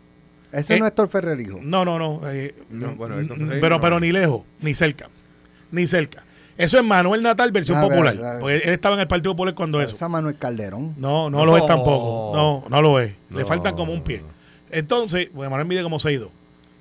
[0.53, 1.59] ese Eh, no es Héctor Ferrer, hijo.
[1.63, 2.21] No, no, no.
[2.31, 3.17] eh, No, bueno,
[3.61, 3.81] pero, no.
[3.81, 5.09] pero ni lejos, ni cerca.
[5.71, 6.23] Ni cerca.
[6.57, 8.17] Eso es Manuel Natal, versión A ver, popular.
[8.19, 8.41] a ver.
[8.41, 9.93] Porque él estaba en el Partido Popular cuando eso.
[9.93, 10.95] Esa Manuel Calderón.
[10.99, 11.67] No, no lo es No.
[11.67, 12.33] tampoco.
[12.37, 13.13] No, no lo es.
[13.31, 13.47] Le No.
[13.47, 14.23] faltan como un pie.
[14.71, 16.29] Entonces, pues Manuel mide como 6'2".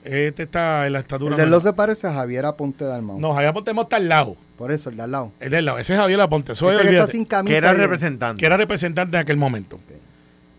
[0.03, 1.31] Este está en la estatura.
[1.31, 3.19] El de los se parece a Javier Aponte Dalmau.
[3.19, 4.37] No, Javier Aponte está al lado.
[4.57, 5.31] Por eso, el de al lado.
[5.39, 5.77] El del lado.
[5.77, 6.53] Ese es Javier Aponte.
[6.53, 7.51] Eso es, Este que está sin camisa.
[7.53, 8.39] Que era el representante.
[8.39, 9.79] que era representante en aquel momento.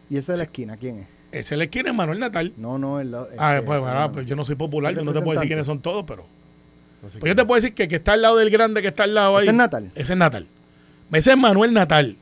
[0.08, 1.06] Y ese de la esquina, ¿quién es?
[1.32, 2.52] Ese le quiere Manuel Natal.
[2.56, 3.14] No, no, el.
[3.14, 5.48] Ah, este, pues, ah, pues yo no soy popular, ¿El yo no te puedo decir
[5.48, 6.26] quiénes son todos, pero.
[7.02, 8.82] No sé Pues yo te puedo decir que el que está al lado del grande
[8.82, 9.44] que está al lado ahí.
[9.44, 9.90] ¿Ese es Natal?
[9.94, 10.46] Ese es Natal.
[11.12, 12.16] Ese es Manuel Natal.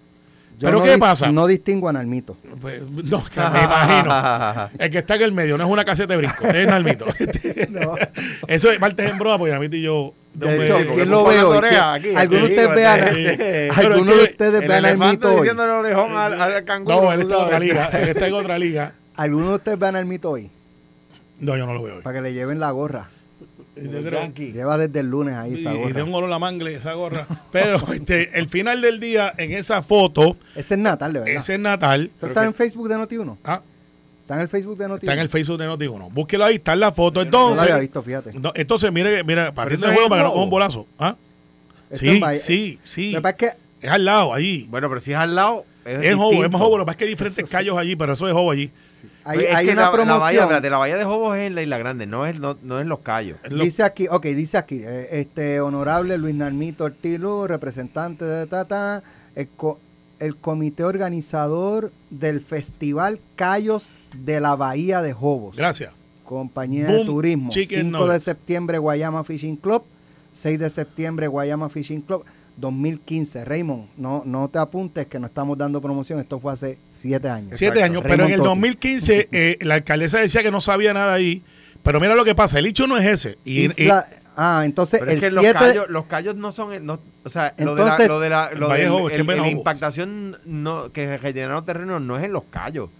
[0.59, 1.31] Yo ¿Pero no qué pasa?
[1.31, 2.37] No distingo a Nalmito.
[2.61, 4.71] Pues, no, que me imagino.
[4.79, 7.07] El que está en el medio no es una caseta de brisco, es Nalmito.
[7.71, 7.95] No.
[8.49, 10.13] Eso es parte en broma, porque Nalmito y yo.
[10.35, 11.57] de De hecho, ¿quién lo puso ve la hoy?
[11.59, 14.79] oreja ¿Quién- aquí, ¿Alguno de aquí, ustedes ve a- ¿Alguno de ustedes El ve a
[14.79, 15.37] elefante Nalmito hoy?
[15.37, 17.03] diciéndole orejón al, al canguro.
[17.03, 17.91] No, él está en otra liga.
[17.93, 18.93] Él está en otra liga.
[19.17, 20.51] ¿Alguno de ustedes ve a Nalmito hoy?
[21.41, 22.03] No, yo no lo veo hoy.
[22.03, 23.09] Para que le lleven la gorra.
[23.83, 24.33] Yo El creo-.
[24.53, 25.93] Lleva desde el lunes ahí y, esa y gorra.
[25.93, 27.27] de un olor a mangle esa gorra.
[27.53, 31.35] Pero este, el final del día, en esa foto, Ese es Natal, de verdad.
[31.37, 32.11] ese es Natal.
[32.15, 33.37] ¿Esto está en Facebook de Noti1?
[33.45, 33.63] Ah,
[34.23, 34.99] ¿Está en el Facebook de Noti1?
[35.01, 36.13] está en el Facebook de Noti1.
[36.13, 37.25] Búsquelo ahí, está en la foto.
[37.25, 38.33] No lo había Entonces, visto, fíjate.
[38.39, 40.87] no, entonces mire, mira, partiendo eso del juego para que no coja un bolazo.
[40.99, 41.17] ¿Ah?
[41.91, 43.13] Esto Sí, sí, sí.
[43.13, 44.67] Lo que pasa es que Es al lado, allí.
[44.71, 46.79] Bueno, pero si es al lado, es, Es Jobo, es más Jobo.
[46.79, 48.71] Lo que pasa es que hay diferentes callos allí, pero eso es Jobo allí.
[49.25, 50.21] Hay, es hay que una la, la promoción.
[50.21, 52.79] bahía, espérate, la bahía de Jobos es en la Isla Grande, no es, no, no
[52.79, 52.99] es en Los.
[53.45, 58.47] Es lo- Dice aquí, ok, dice aquí, eh, este honorable Luis Narmito Ortilu, representante de
[58.47, 59.03] Tata,
[59.35, 59.79] el, co-
[60.19, 65.57] el comité organizador del Festival Cayos de la Bahía de Jobos.
[65.57, 65.93] Gracias.
[66.25, 67.51] Compañía de Turismo.
[67.51, 69.83] Chicken 5 de septiembre Guayama Fishing Club,
[70.33, 72.25] 6 de septiembre Guayama Fishing Club,
[72.61, 73.45] 2015.
[73.45, 77.59] Raymond, no, no te apuntes que no estamos dando promoción, esto fue hace 7 años.
[77.59, 77.85] Siete Exacto.
[77.99, 78.61] años, pero en el Raymond Totti.
[78.61, 81.43] 2015 eh, la alcaldesa decía que no sabía nada ahí.
[81.83, 83.39] Pero mira lo que pasa, el hecho no es ese.
[83.45, 83.69] Y,
[84.37, 87.01] ah, entonces Pero es el que 7 los callos, los callos no son, el- no,
[87.25, 89.47] o sea, lo de la, Entonces- lo de la, lo del- Jobo, es que el-
[89.47, 92.91] impactación no, que rellenaron terreno no es en los callos.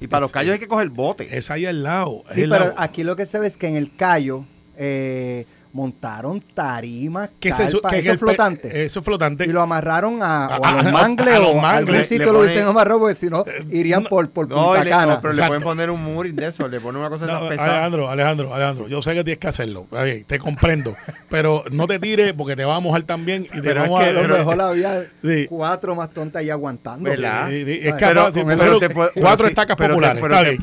[0.00, 1.36] Y para Es- los callos es- hay que coger bote.
[1.36, 2.22] es ahí al lado.
[2.32, 2.74] Sí, pero lado.
[2.76, 4.44] aquí lo que se ve es que en el Cayo
[4.76, 8.84] eh, montaron tarimas, que que eso es flotante.
[8.84, 9.44] Eso es flotante.
[9.44, 12.08] y lo amarraron a, o a A- los mangles a los o a algún mangles.
[12.08, 14.84] sitio Le lo dicen amarrado porque si no irían no, por, por No, Punta y
[14.84, 15.06] le- Cana.
[15.14, 17.38] no, pero le pueden poner un mooring de eso, le ponen una cosa de No,
[17.38, 17.70] esas pesadas.
[17.72, 19.86] Alejandro, Alejandro, Alejandro, yo sé que tienes que hacerlo.
[20.26, 20.94] Te comprendo.
[21.30, 24.08] pero no te tires porque te va a mojar también y te Pero vamos es
[24.08, 25.46] a que- a lo pero- mejor había Sí.
[25.48, 27.08] cuatro más tontas ahí aguantando.
[27.08, 27.48] ¿Verdad?
[27.50, 28.06] Sí, sí, es que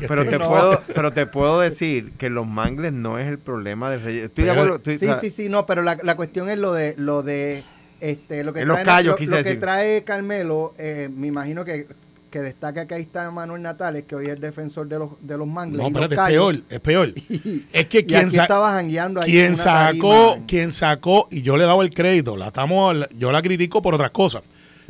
[0.08, 4.26] pero te puedo, pero te puedo decir que los mangles no es el problema relleno.
[4.26, 4.74] Estoy de acuerdo.
[4.98, 7.64] Sí, sí, sí, no, pero la, la cuestión es lo de lo de
[8.00, 9.60] este lo que En los trae, callos, lo, quise lo que decir.
[9.60, 11.86] trae Carmelo, eh, me imagino que,
[12.30, 15.38] que destaca que ahí está Manuel Natales, que hoy es el defensor de los de
[15.38, 15.80] los mangles.
[15.80, 17.14] No, espérate, es peor, es peor.
[17.72, 20.46] Es que quien, sa- estaba jangueando ahí quien sacó, tarima.
[20.46, 23.94] quien sacó, y yo le he dado el crédito, la estamos, yo la critico por
[23.94, 24.42] otras cosas,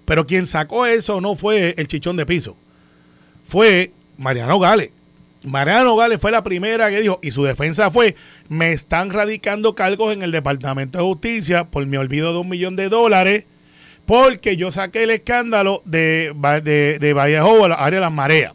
[0.04, 2.56] pero quien sacó eso no fue el chichón de piso,
[3.44, 4.92] fue Mariano Gale.
[5.46, 8.16] Mariano Gale fue la primera que dijo, y su defensa fue,
[8.48, 12.74] me están radicando cargos en el Departamento de Justicia por mi olvido de un millón
[12.74, 13.44] de dólares,
[14.06, 18.54] porque yo saqué el escándalo de, de, de Vallejo, la área de las mareas.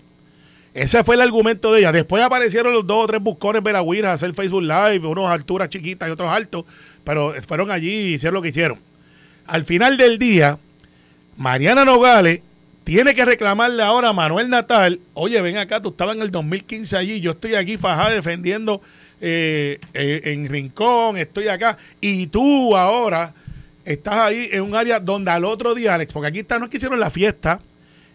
[0.74, 1.94] Ese fue el argumento de ella.
[1.94, 6.10] Después aparecieron los dos o tres buscones veragüiras a hacer Facebook Live, unos alturas chiquitas
[6.10, 6.66] y otros altos,
[7.06, 8.80] pero fueron allí y hicieron lo que hicieron.
[9.48, 10.60] Al final del día,
[11.38, 12.42] Mariana Nogales
[12.84, 16.98] tiene que reclamarle ahora a Manuel Natal, oye, ven acá, tú estabas en el 2015
[16.98, 18.82] allí, yo estoy aquí fajada defendiendo
[19.20, 23.34] eh, eh, en Rincón, estoy acá, y tú ahora
[23.86, 26.72] estás ahí en un área donde al otro día, Alex, porque aquí está, no es
[26.72, 27.62] que hicieron la fiesta,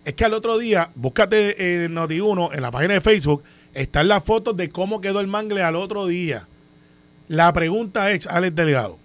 [0.05, 3.43] es que al otro día, búscate en Noti1, en la página de Facebook,
[3.75, 6.47] están las fotos de cómo quedó el mangle al otro día.
[7.29, 8.99] La pregunta es, Alex Delgado,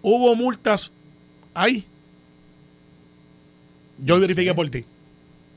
[0.00, 0.92] ¿hubo multas
[1.54, 1.86] ahí?
[4.04, 4.84] Yo verifiqué por ti.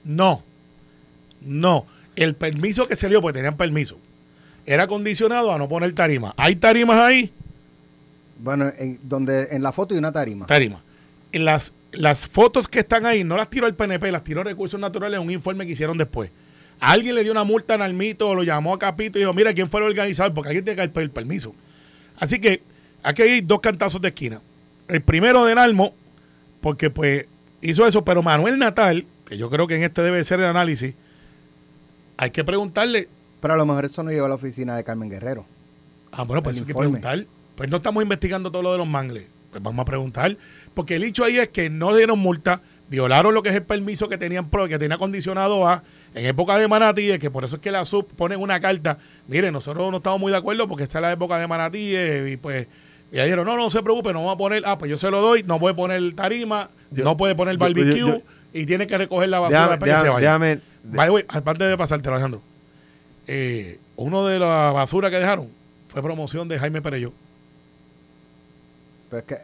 [0.03, 0.43] No.
[1.41, 1.85] No.
[2.15, 3.97] El permiso que se dio, porque tenían permiso,
[4.65, 6.33] era condicionado a no poner tarima.
[6.37, 7.31] ¿Hay tarimas ahí?
[8.39, 10.45] Bueno, en, donde en la foto hay una tarima.
[10.45, 10.81] Tarima.
[11.31, 14.79] En las, las fotos que están ahí, no las tiró el PNP, las tiró Recursos
[14.79, 16.29] Naturales en un informe que hicieron después.
[16.79, 19.69] Alguien le dio una multa a Nalmito, lo llamó a Capito y dijo, mira, ¿quién
[19.69, 20.33] fue el organizador?
[20.33, 21.53] Porque alguien tiene que pedir permiso.
[22.17, 22.61] Así que
[23.01, 24.41] aquí hay dos cantazos de esquina.
[24.87, 25.93] El primero de Nalmo,
[26.61, 27.25] porque pues
[27.61, 30.93] hizo eso, pero Manuel Natal, que yo creo que en este debe ser el análisis,
[32.17, 33.07] hay que preguntarle,
[33.41, 35.45] Pero a lo mejor eso no llegó a la oficina de Carmen Guerrero.
[36.11, 37.25] Ah, bueno, pues hay que preguntar.
[37.55, 39.25] Pues no estamos investigando todo lo de los mangles.
[39.51, 40.35] Pues vamos a preguntar.
[40.73, 43.63] Porque el hecho ahí es que no le dieron multa, violaron lo que es el
[43.63, 45.83] permiso que tenían pro- que tenía condicionado a
[46.15, 48.97] en época de Manatí, que por eso es que la sub pone una carta.
[49.27, 52.67] Mire, nosotros no estamos muy de acuerdo porque está la época de Manatí y pues
[53.15, 55.09] y ahí dijeron, no, no se preocupe, no vamos a poner, ah, pues yo se
[55.09, 58.21] lo doy, no puede poner tarima, no puede poner barbecue yo- yo-
[58.53, 60.31] y tiene que recoger la basura Déjame, después que se déjame, vaya.
[60.33, 62.41] déjame- By the way, aparte de pasarte, Alejandro,
[63.27, 65.47] eh, uno de la basura que dejaron
[65.87, 67.13] fue promoción de Jaime Perello.
[69.09, 69.37] Pero es que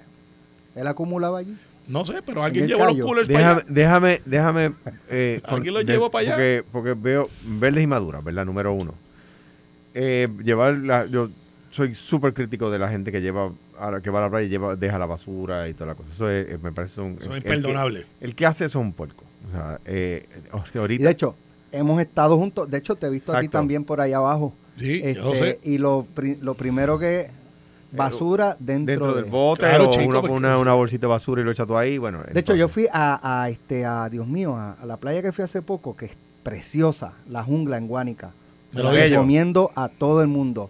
[0.80, 1.56] él acumulaba allí.
[1.88, 3.70] No sé, pero alguien llevó los coolers para Déjame, allá.
[3.70, 4.72] déjame, déjame.
[5.10, 6.32] eh, ¿Alguien lo de- llevó para allá?
[6.34, 8.46] Porque, porque veo verdes y maduras, ¿verdad?
[8.46, 8.94] Número uno.
[9.94, 11.30] Eh, llevar la, yo
[11.72, 14.46] soy súper crítico de la gente que lleva a la, que va a la playa
[14.46, 16.10] y lleva, deja la basura y toda la cosa.
[16.14, 18.06] Eso es- eh, me parece un, Eso es el que- imperdonable.
[18.20, 19.24] El que, hace eso es un puerco.
[19.50, 21.06] O sea, eh, o sea, Y ahorita.
[21.06, 21.36] de hecho,
[21.72, 22.70] hemos estado juntos.
[22.70, 23.58] De hecho, te he visto a ti Exacto.
[23.58, 24.54] también por ahí abajo.
[24.78, 25.60] Sí, Este, yo sé.
[25.64, 26.06] Y lo,
[26.42, 27.30] lo primero que
[27.92, 31.46] basura dentro, dentro de, del bote Claro, o chico, una, una, bolsita de basura y
[31.46, 31.98] lo echa tú ahí.
[31.98, 35.22] Bueno, De hecho, yo fui a, a, este, a Dios mío, a, a la playa
[35.22, 36.12] que fui hace poco, que es
[36.44, 38.32] preciosa, la jungla en Guánica.
[38.70, 40.70] Se lo recomiendo a todo el mundo.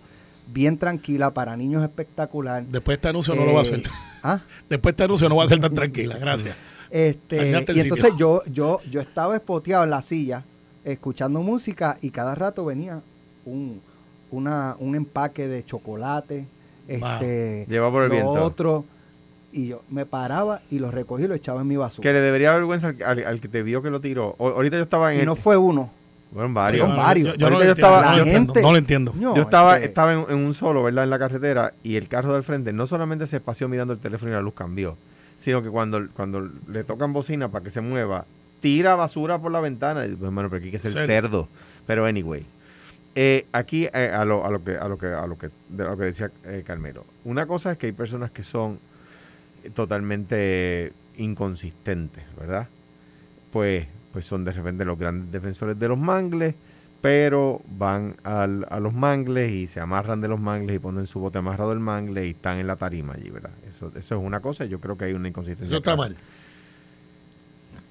[0.54, 2.64] Bien tranquila, para niños espectacular.
[2.66, 3.84] Después este anuncio no lo va a Eh, hacer.
[4.24, 4.40] ¿ah?
[4.70, 6.18] Después este anuncio no va a ser tan tranquila.
[6.18, 6.56] Gracias.
[6.90, 8.18] Este, y entonces sitio.
[8.18, 10.44] yo, yo, yo estaba espoteado en la silla,
[10.84, 13.02] escuchando música, y cada rato venía
[13.46, 13.82] un,
[14.30, 16.46] una, un empaque de chocolate,
[16.88, 18.32] este, Lleva por el lo viento.
[18.44, 18.86] otro.
[19.54, 22.04] Y yo me paraba y lo recogí y lo echaba en mi basura.
[22.10, 24.36] Que le debería dar vergüenza al, al- al que te vio que lo tiró.
[24.38, 25.90] O- ahorita yo estaba en Y el- no fue uno.
[26.32, 26.88] Bueno, varios.
[26.88, 27.28] Fueron varios.
[27.34, 29.14] Yo, yo no, yo entiendo, estaba- no lo la entiendo, gente- no lo entiendo.
[29.16, 31.04] No, yo es estaba, estaba en, en un solo, ¿verdad?
[31.04, 34.32] En la carretera y el carro del frente no solamente se espació mirando el teléfono
[34.32, 34.96] y la luz cambió,
[35.40, 38.26] sino que cuando, cuando le tocan bocina para que se mueva,
[38.62, 40.06] tira basura por la ventana.
[40.06, 41.06] Y, bueno, pero aquí hay que ser Cerdo.
[41.08, 41.48] cerdo.
[41.86, 42.46] Pero anyway,
[43.16, 45.84] eh, aquí eh, a, lo, a lo que a lo que a lo que de
[45.84, 47.04] lo que decía eh, Carmelo.
[47.26, 48.80] Una cosa es que hay personas que son
[49.74, 52.68] totalmente inconsistentes, ¿verdad?
[53.52, 56.56] Pues, pues son de repente los grandes defensores de los mangles,
[57.02, 61.20] pero van al- a los mangles y se amarran de los mangles y ponen su
[61.20, 63.52] bote amarrado del mangle y están en la tarima allí, ¿verdad?
[63.70, 65.74] Eso, eso es una cosa, yo creo que hay una inconsistencia.
[65.74, 66.16] Eso está mal.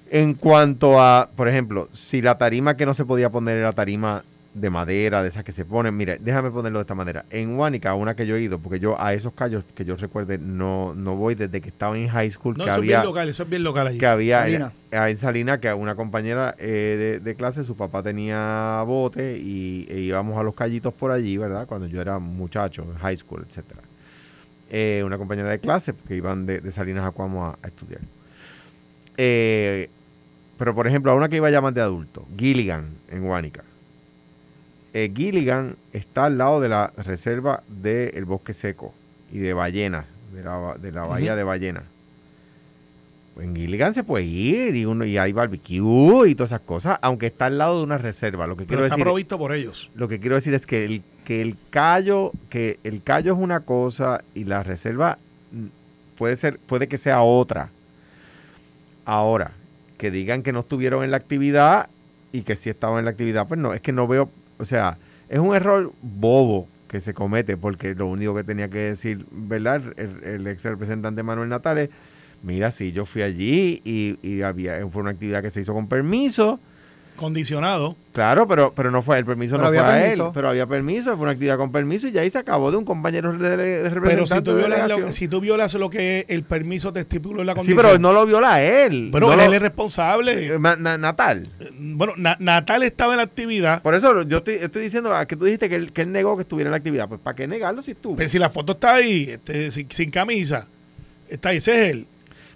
[0.09, 4.23] En cuanto a, por ejemplo, si la tarima que no se podía poner era tarima
[4.53, 7.23] de madera, de esas que se ponen, mire, déjame ponerlo de esta manera.
[7.29, 10.37] En Huánica, una que yo he ido, porque yo a esos callos que yo recuerde
[10.37, 13.05] no, no voy desde que estaba en high school, No, que eso es había bien
[13.09, 13.97] local, eso es bien local allí.
[13.97, 14.71] que había Salina.
[14.91, 19.99] en Salina que una compañera eh, de, de clase, su papá tenía bote y e
[20.01, 21.65] íbamos a los callitos por allí, ¿verdad?
[21.65, 23.79] Cuando yo era muchacho, en high school, etcétera.
[24.69, 28.01] Eh, una compañera de clase que iban de, de Salinas a Cuamo a, a estudiar.
[29.17, 29.89] Eh,
[30.57, 33.63] pero por ejemplo, a una que iba ya más de adulto, Gilligan, en Huánica.
[34.93, 38.93] Eh, Gilligan está al lado de la reserva del bosque seco
[39.31, 41.83] y de ballenas, de la, de la bahía de ballenas.
[43.33, 46.99] Pues en Gilligan se puede ir y, uno, y hay barbecue y todas esas cosas,
[47.01, 48.45] aunque está al lado de una reserva.
[48.45, 49.89] Lo que pero quiero está decir, provisto por ellos.
[49.95, 53.61] lo que quiero decir es que el, que el callo, que el callo es una
[53.61, 55.17] cosa y la reserva
[55.51, 55.67] mm,
[56.17, 57.69] puede ser, puede que sea otra.
[59.05, 59.51] Ahora,
[59.97, 61.87] que digan que no estuvieron en la actividad
[62.33, 64.29] y que sí estaban en la actividad, pues no, es que no veo,
[64.61, 64.97] o sea,
[65.27, 69.81] es un error bobo que se comete, porque lo único que tenía que decir, ¿verdad?
[69.97, 71.89] El, el ex representante Manuel Natales,
[72.43, 75.87] mira, sí, yo fui allí y, y había, fue una actividad que se hizo con
[75.87, 76.59] permiso,
[77.15, 77.95] Condicionado.
[78.13, 80.31] Claro, pero, pero no fue el permiso, Pero no había fue a él, permiso.
[80.33, 82.83] pero había permiso, fue una actividad con permiso y ya ahí se acabó de un
[82.83, 84.09] compañero de, de representante.
[84.09, 87.41] Pero si tú, de violas lo, si tú violas lo que el permiso te estipuló
[87.41, 87.77] en la Sí, condición.
[87.85, 89.09] pero no lo viola él.
[89.13, 90.55] Pero no él lo- es responsable.
[90.55, 91.43] eh, na- Natal.
[91.79, 95.35] Bueno, Na- Natal estaba en la actividad, Por eso yo estoy, estoy diciendo a que
[95.35, 97.07] tú dijiste que él, que él negó que estuviera en la actividad.
[97.07, 98.15] Pues ¿para qué negarlo si tú?
[98.15, 100.67] pero si la foto está ahí, este, sin, sin camisa,
[101.29, 102.07] está ahí, ese es él.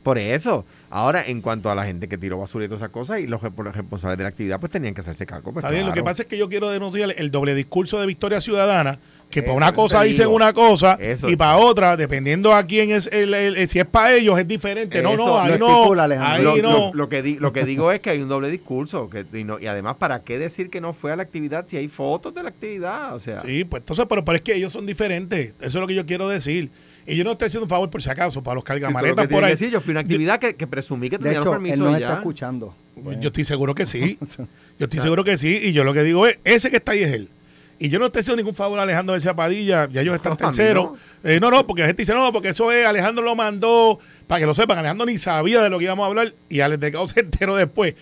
[0.05, 0.65] Por eso.
[0.91, 3.41] Ahora, en cuanto a la gente que tiró basura y todas esas cosas, y los,
[3.41, 5.51] re- los responsables de la actividad, pues tenían que hacerse cargo.
[5.51, 8.05] Pues, Está bien, lo que pasa es que yo quiero denunciar el doble discurso de
[8.05, 8.99] Victoria Ciudadana,
[9.31, 11.27] que para una cosa dicen una cosa Eso.
[11.27, 14.47] y para otra, dependiendo a quién es, el, el- el- si es para ellos, es
[14.47, 15.01] diferente.
[15.01, 16.71] No, Eso no, ahí no, estipula, ahí lo, no.
[16.71, 19.09] lo- lo que di- lo que digo es que hay un doble discurso.
[19.09, 21.77] Que, y, no- y además, ¿para qué decir que no fue a la actividad si
[21.77, 23.15] hay fotos de la actividad?
[23.15, 25.55] O sea, Sí, pues entonces, pero, pero es que ellos son diferentes.
[25.59, 26.69] Eso es lo que yo quiero decir.
[27.07, 29.33] Y yo no estoy haciendo un favor por si acaso, para los Sí, cargamaletas que
[29.33, 29.51] por ahí.
[29.51, 31.99] decir, yo fui una actividad que, que presumí que tenía hecho, él nos y está
[31.99, 32.13] ya.
[32.13, 32.75] escuchando.
[33.19, 34.17] Yo estoy seguro que sí.
[34.79, 35.59] Yo estoy seguro que sí.
[35.63, 37.29] Y yo lo que digo es, ese que está ahí es él.
[37.77, 39.87] Y yo no estoy haciendo ningún favor a Alejandro García Padilla.
[39.91, 40.97] Ya ellos están No, terceros.
[41.23, 43.99] Eh, no, no, porque la gente dice, no, porque eso es, Alejandro lo mandó.
[44.27, 46.33] Para que lo sepan, Alejandro ni sabía de lo que íbamos a hablar.
[46.49, 47.95] Y Alex Delgado se enteró después.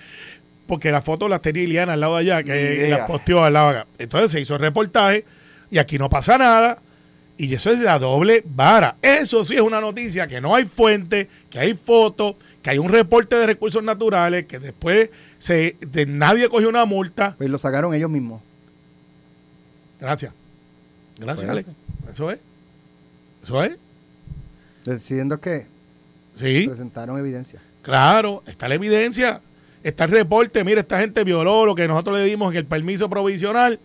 [0.68, 3.72] Porque las fotos las tenía Iliana al lado de allá, que las posteó al lado
[3.74, 3.88] de acá.
[4.00, 5.26] Entonces se hizo el reportaje.
[5.70, 6.82] Y aquí no pasa nada.
[7.38, 8.96] Y eso es la doble vara.
[9.02, 12.90] Eso sí es una noticia que no hay fuente, que hay fotos, que hay un
[12.90, 17.36] reporte de recursos naturales, que después se, de, nadie cogió una multa.
[17.38, 18.42] Pues lo sacaron ellos mismos.
[20.00, 20.34] Gracias.
[21.18, 21.70] Gracias, Pues, Alex.
[22.10, 22.40] Eso es.
[23.44, 23.78] Eso es.
[24.86, 25.66] Decidiendo que
[26.36, 27.60] Sí, presentaron evidencia.
[27.82, 28.44] claro.
[28.48, 29.42] Está la evidencia.
[29.84, 30.64] Está el reporte.
[30.64, 33.80] Mira, esta gente violó lo que nosotros le dimos en el permiso provisional.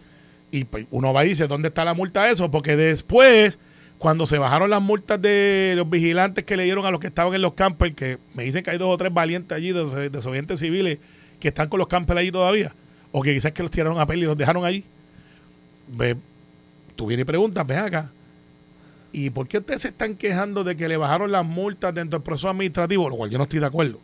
[0.51, 2.51] Y pues, uno va y dice, ¿dónde está la multa de eso?
[2.51, 3.59] Porque después,
[3.99, 7.35] cuando se bajaron las multas de los vigilantes que le dieron a los que estaban
[7.35, 10.61] en los campers, que me dicen que hay dos o tres valientes allí, de- desobedientes
[10.61, 10.99] civiles,
[11.39, 12.75] que están con los campers allí todavía,
[13.13, 14.85] o que quizás que los tiraron a peli y los dejaron allí.
[15.89, 16.17] Ve,
[16.97, 18.11] tú vienes y preguntas, ven acá.
[19.13, 22.25] ¿Y por qué ustedes se están quejando de que le bajaron las multas dentro del
[22.25, 23.09] proceso administrativo?
[23.09, 24.01] Lo cual yo no estoy de acuerdo.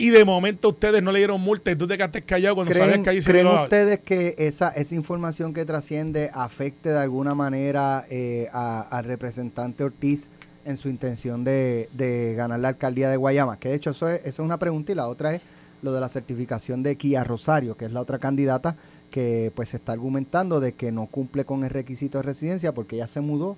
[0.00, 2.88] Y de momento ustedes no le dieron multa y tú te quedaste callado cuando sabías
[2.88, 7.34] ¿Creen, que allí se creen ustedes que esa, esa información que trasciende afecte de alguna
[7.34, 10.28] manera eh, a- al representante Ortiz
[10.64, 13.58] en su intención de, de ganar la alcaldía de Guayama?
[13.58, 15.42] Que de hecho eso es, esa es una pregunta y la otra es
[15.82, 18.76] lo de la certificación de Kia Rosario, que es la otra candidata
[19.10, 22.96] que pues se está argumentando de que no cumple con el requisito de residencia porque
[22.96, 23.56] ella se mudó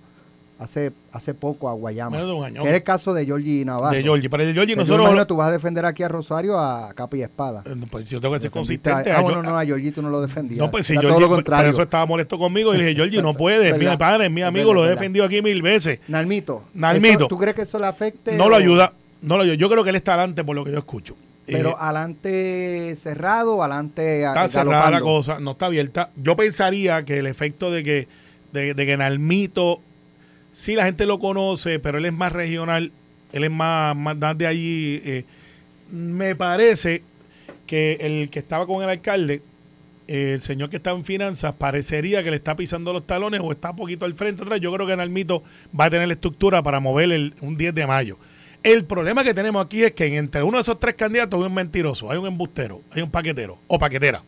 [0.62, 2.12] hace hace poco a Guayama.
[2.12, 2.62] Menos de un año.
[2.62, 3.94] Que es el caso de Georgie Navarro.
[3.96, 4.30] De Georgie.
[4.30, 5.00] Pero el de Georgie yo nosotros.
[5.04, 7.62] imagino tú vas a defender aquí a Rosario a capa y espada.
[7.66, 9.10] Eh, Pues yo tengo que ser a- consistente.
[9.12, 10.58] Ah, a bueno, Gio- no, a Georgie tú no lo defendías.
[10.58, 11.64] No, pues si Era yo todo lo contrario.
[11.66, 14.30] Por eso estaba molesto conmigo y le dije, Georgie, no puede, es mi padre, es
[14.32, 15.00] mi amigo, verdad, lo he verdad.
[15.00, 16.00] defendido aquí mil veces.
[16.08, 16.64] Nalmito.
[16.74, 17.28] Nalmito.
[17.28, 18.36] ¿Tú crees que eso le afecte?
[18.36, 19.56] No lo ayuda, no lo ayuda.
[19.56, 21.14] Yo creo que él está adelante por lo que yo escucho.
[21.44, 25.04] Pero Eh, adelante cerrado adelante está a- cerrada la galopando?
[25.04, 26.10] cosa, no está abierta.
[26.16, 28.08] Yo pensaría que el efecto de que,
[28.52, 29.80] de, de que Nalmito,
[30.52, 32.92] sí la gente lo conoce, pero él es más regional,
[33.32, 35.00] él es más, más, de allí.
[35.04, 35.24] eh,
[35.90, 37.02] me parece
[37.66, 39.42] que el que estaba con el alcalde,
[40.08, 43.74] el señor que estaba en finanzas, parecería que le está pisando los talones o está
[43.74, 44.60] poquito al frente atrás.
[44.60, 45.42] Yo creo que Nalmito
[45.78, 48.18] va a tener la estructura para mover el, un 10 de mayo.
[48.62, 51.54] El problema que tenemos aquí es que entre uno de esos tres candidatos hay un
[51.54, 54.22] mentiroso, hay un embustero, hay un paquetero o paquetera.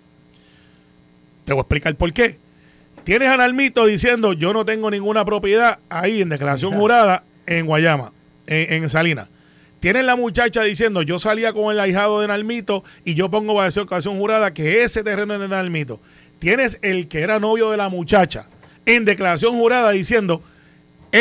[1.44, 2.38] Te voy a explicar por qué.
[3.04, 8.12] Tienes a Nalmito diciendo yo no tengo ninguna propiedad ahí en declaración jurada en Guayama,
[8.46, 9.28] en, en Salinas.
[9.78, 13.68] Tienes la muchacha diciendo yo salía con el ahijado de Nalmito y yo pongo bajo
[13.68, 16.00] declaración jurada que ese terreno es de Nalmito.
[16.38, 18.46] Tienes el que era novio de la muchacha
[18.86, 20.42] en declaración jurada diciendo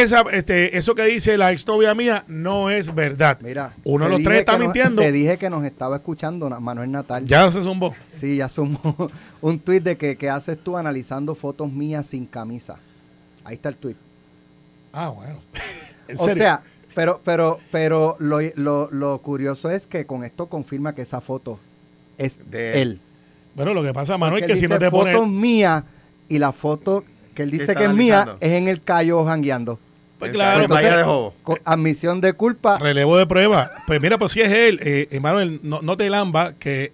[0.01, 3.37] esa, este, eso que dice la exnovia mía no es verdad.
[3.41, 5.01] Mira, Uno de los tres está nos- mintiendo.
[5.01, 7.25] te dije que nos estaba escuchando Manuel Natal.
[7.25, 7.95] Ya se zumbó.
[8.09, 8.79] Sí, ya sumó
[9.41, 12.77] un tuit de que, que haces tú analizando fotos mías sin camisa.
[13.43, 13.97] Ahí está el tuit.
[14.91, 15.39] Ah, bueno.
[16.07, 16.43] ¿En O serio?
[16.43, 16.63] sea,
[16.95, 21.59] pero, pero, pero lo, lo, lo curioso es que con esto confirma que esa foto
[22.17, 22.99] es De él.
[23.55, 25.15] bueno, lo que pasa, Manuel, Porque es que él si no te pones...
[25.15, 25.83] fotos mías
[26.29, 29.79] y la foto que él dice que es mía es en el callo jangueando.
[30.19, 31.31] Pues En claro, entonces- de.
[31.43, 32.77] Con admisión de culpa.
[32.79, 33.69] Relevo de prueba.
[33.85, 36.93] Pues mira, pues si es él, eh, Emanuel, no, no te lamba, que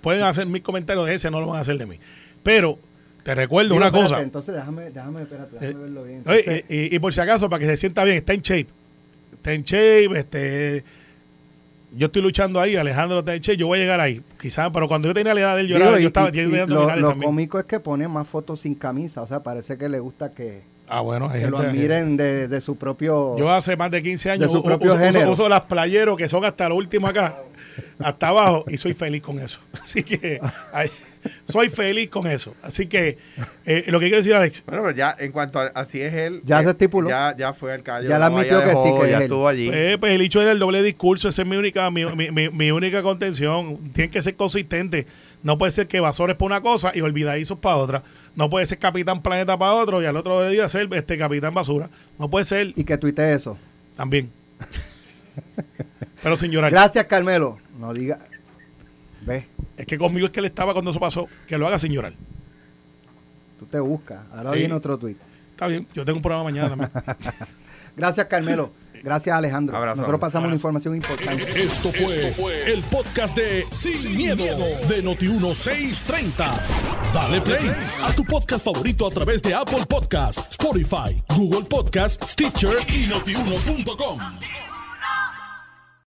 [0.00, 1.98] pueden hacer mis comentarios de ese, no lo van a hacer de mí.
[2.42, 2.78] Pero
[3.22, 4.22] te recuerdo Digo, una espérate, cosa.
[4.22, 6.22] Entonces déjame, déjame, espérate, déjame Eh, verlo bien.
[6.68, 8.68] Y, y por si acaso, para que se sienta bien, está en shape.
[9.34, 10.84] Está en shape, este.
[11.96, 14.20] Yo estoy luchando ahí, Alejandro shape, yo voy a llegar ahí.
[14.40, 16.38] Quizás, pero cuando yo tenía la edad de él, yo, digo, y- yo estaba y-
[16.40, 19.22] y lo, cómico es que pone más fotos sin camisa.
[19.22, 22.76] O sea, parece que le gusta que, Ah, bueno, hay lo admiren de, de su
[22.76, 23.38] propio.
[23.38, 25.32] Yo hace más de 15 años su u- propio uso, uso- género.
[25.32, 27.34] uso las playeros que son hasta lo último acá,
[27.98, 29.60] hasta abajo, y soy feliz con eso.
[29.82, 30.40] Así que
[30.72, 30.90] ay,
[31.48, 32.54] soy feliz con eso.
[32.62, 33.18] Así que
[33.66, 36.40] eh, lo que quiero decir, Alex, Bueno, pero ya en cuanto a así es él.
[36.44, 37.08] Ya eh, se estipuló.
[37.08, 38.08] Ya, ya fue al callo.
[38.08, 39.22] Ya la admitió que sí, que es ya él.
[39.24, 39.68] estuvo allí.
[39.68, 42.70] pues, pues, el hecho del doble discurso, esa es mi única, mi, mi- mi- mi
[42.70, 43.78] única contención.
[43.92, 45.06] Tiene que ser consistente.
[45.42, 48.02] No puede ser que Vasores para una cosa y olvidadizos para otra.
[48.34, 51.90] No puede ser Capitán Planeta para otro y al otro día ser este Capitán Basura.
[52.18, 53.58] No puede ser Y que tuite eso.
[53.96, 54.30] también.
[56.22, 56.70] Pero sin llorar.
[56.70, 57.58] Gracias, Carmelo.
[57.78, 58.18] No diga.
[59.26, 59.46] Ve,
[59.76, 61.26] Es que conmigo es que él estaba cuando eso pasó.
[61.46, 62.12] Que lo haga sin llorar.
[63.58, 64.20] tú te buscas.
[64.32, 64.56] Ahora Sí.
[64.56, 65.16] viene otro tuit.
[65.52, 66.90] Está bien, yo tengo un programa mañana también.
[67.96, 68.70] Gracias, Carmelo.
[69.04, 69.76] Gracias, Alejandro.
[69.76, 70.20] Abrazo, Nosotros abrazo.
[70.26, 71.62] pasamos una información importante.
[71.62, 74.44] Esto fue, el podcast de Sin, miedo,
[74.88, 76.58] de Noti1630.
[77.12, 77.70] Dale play
[78.02, 84.20] a tu podcast favorito a través de Apple Podcasts, Spotify, Google Podcasts, Stitcher y notiuno.com.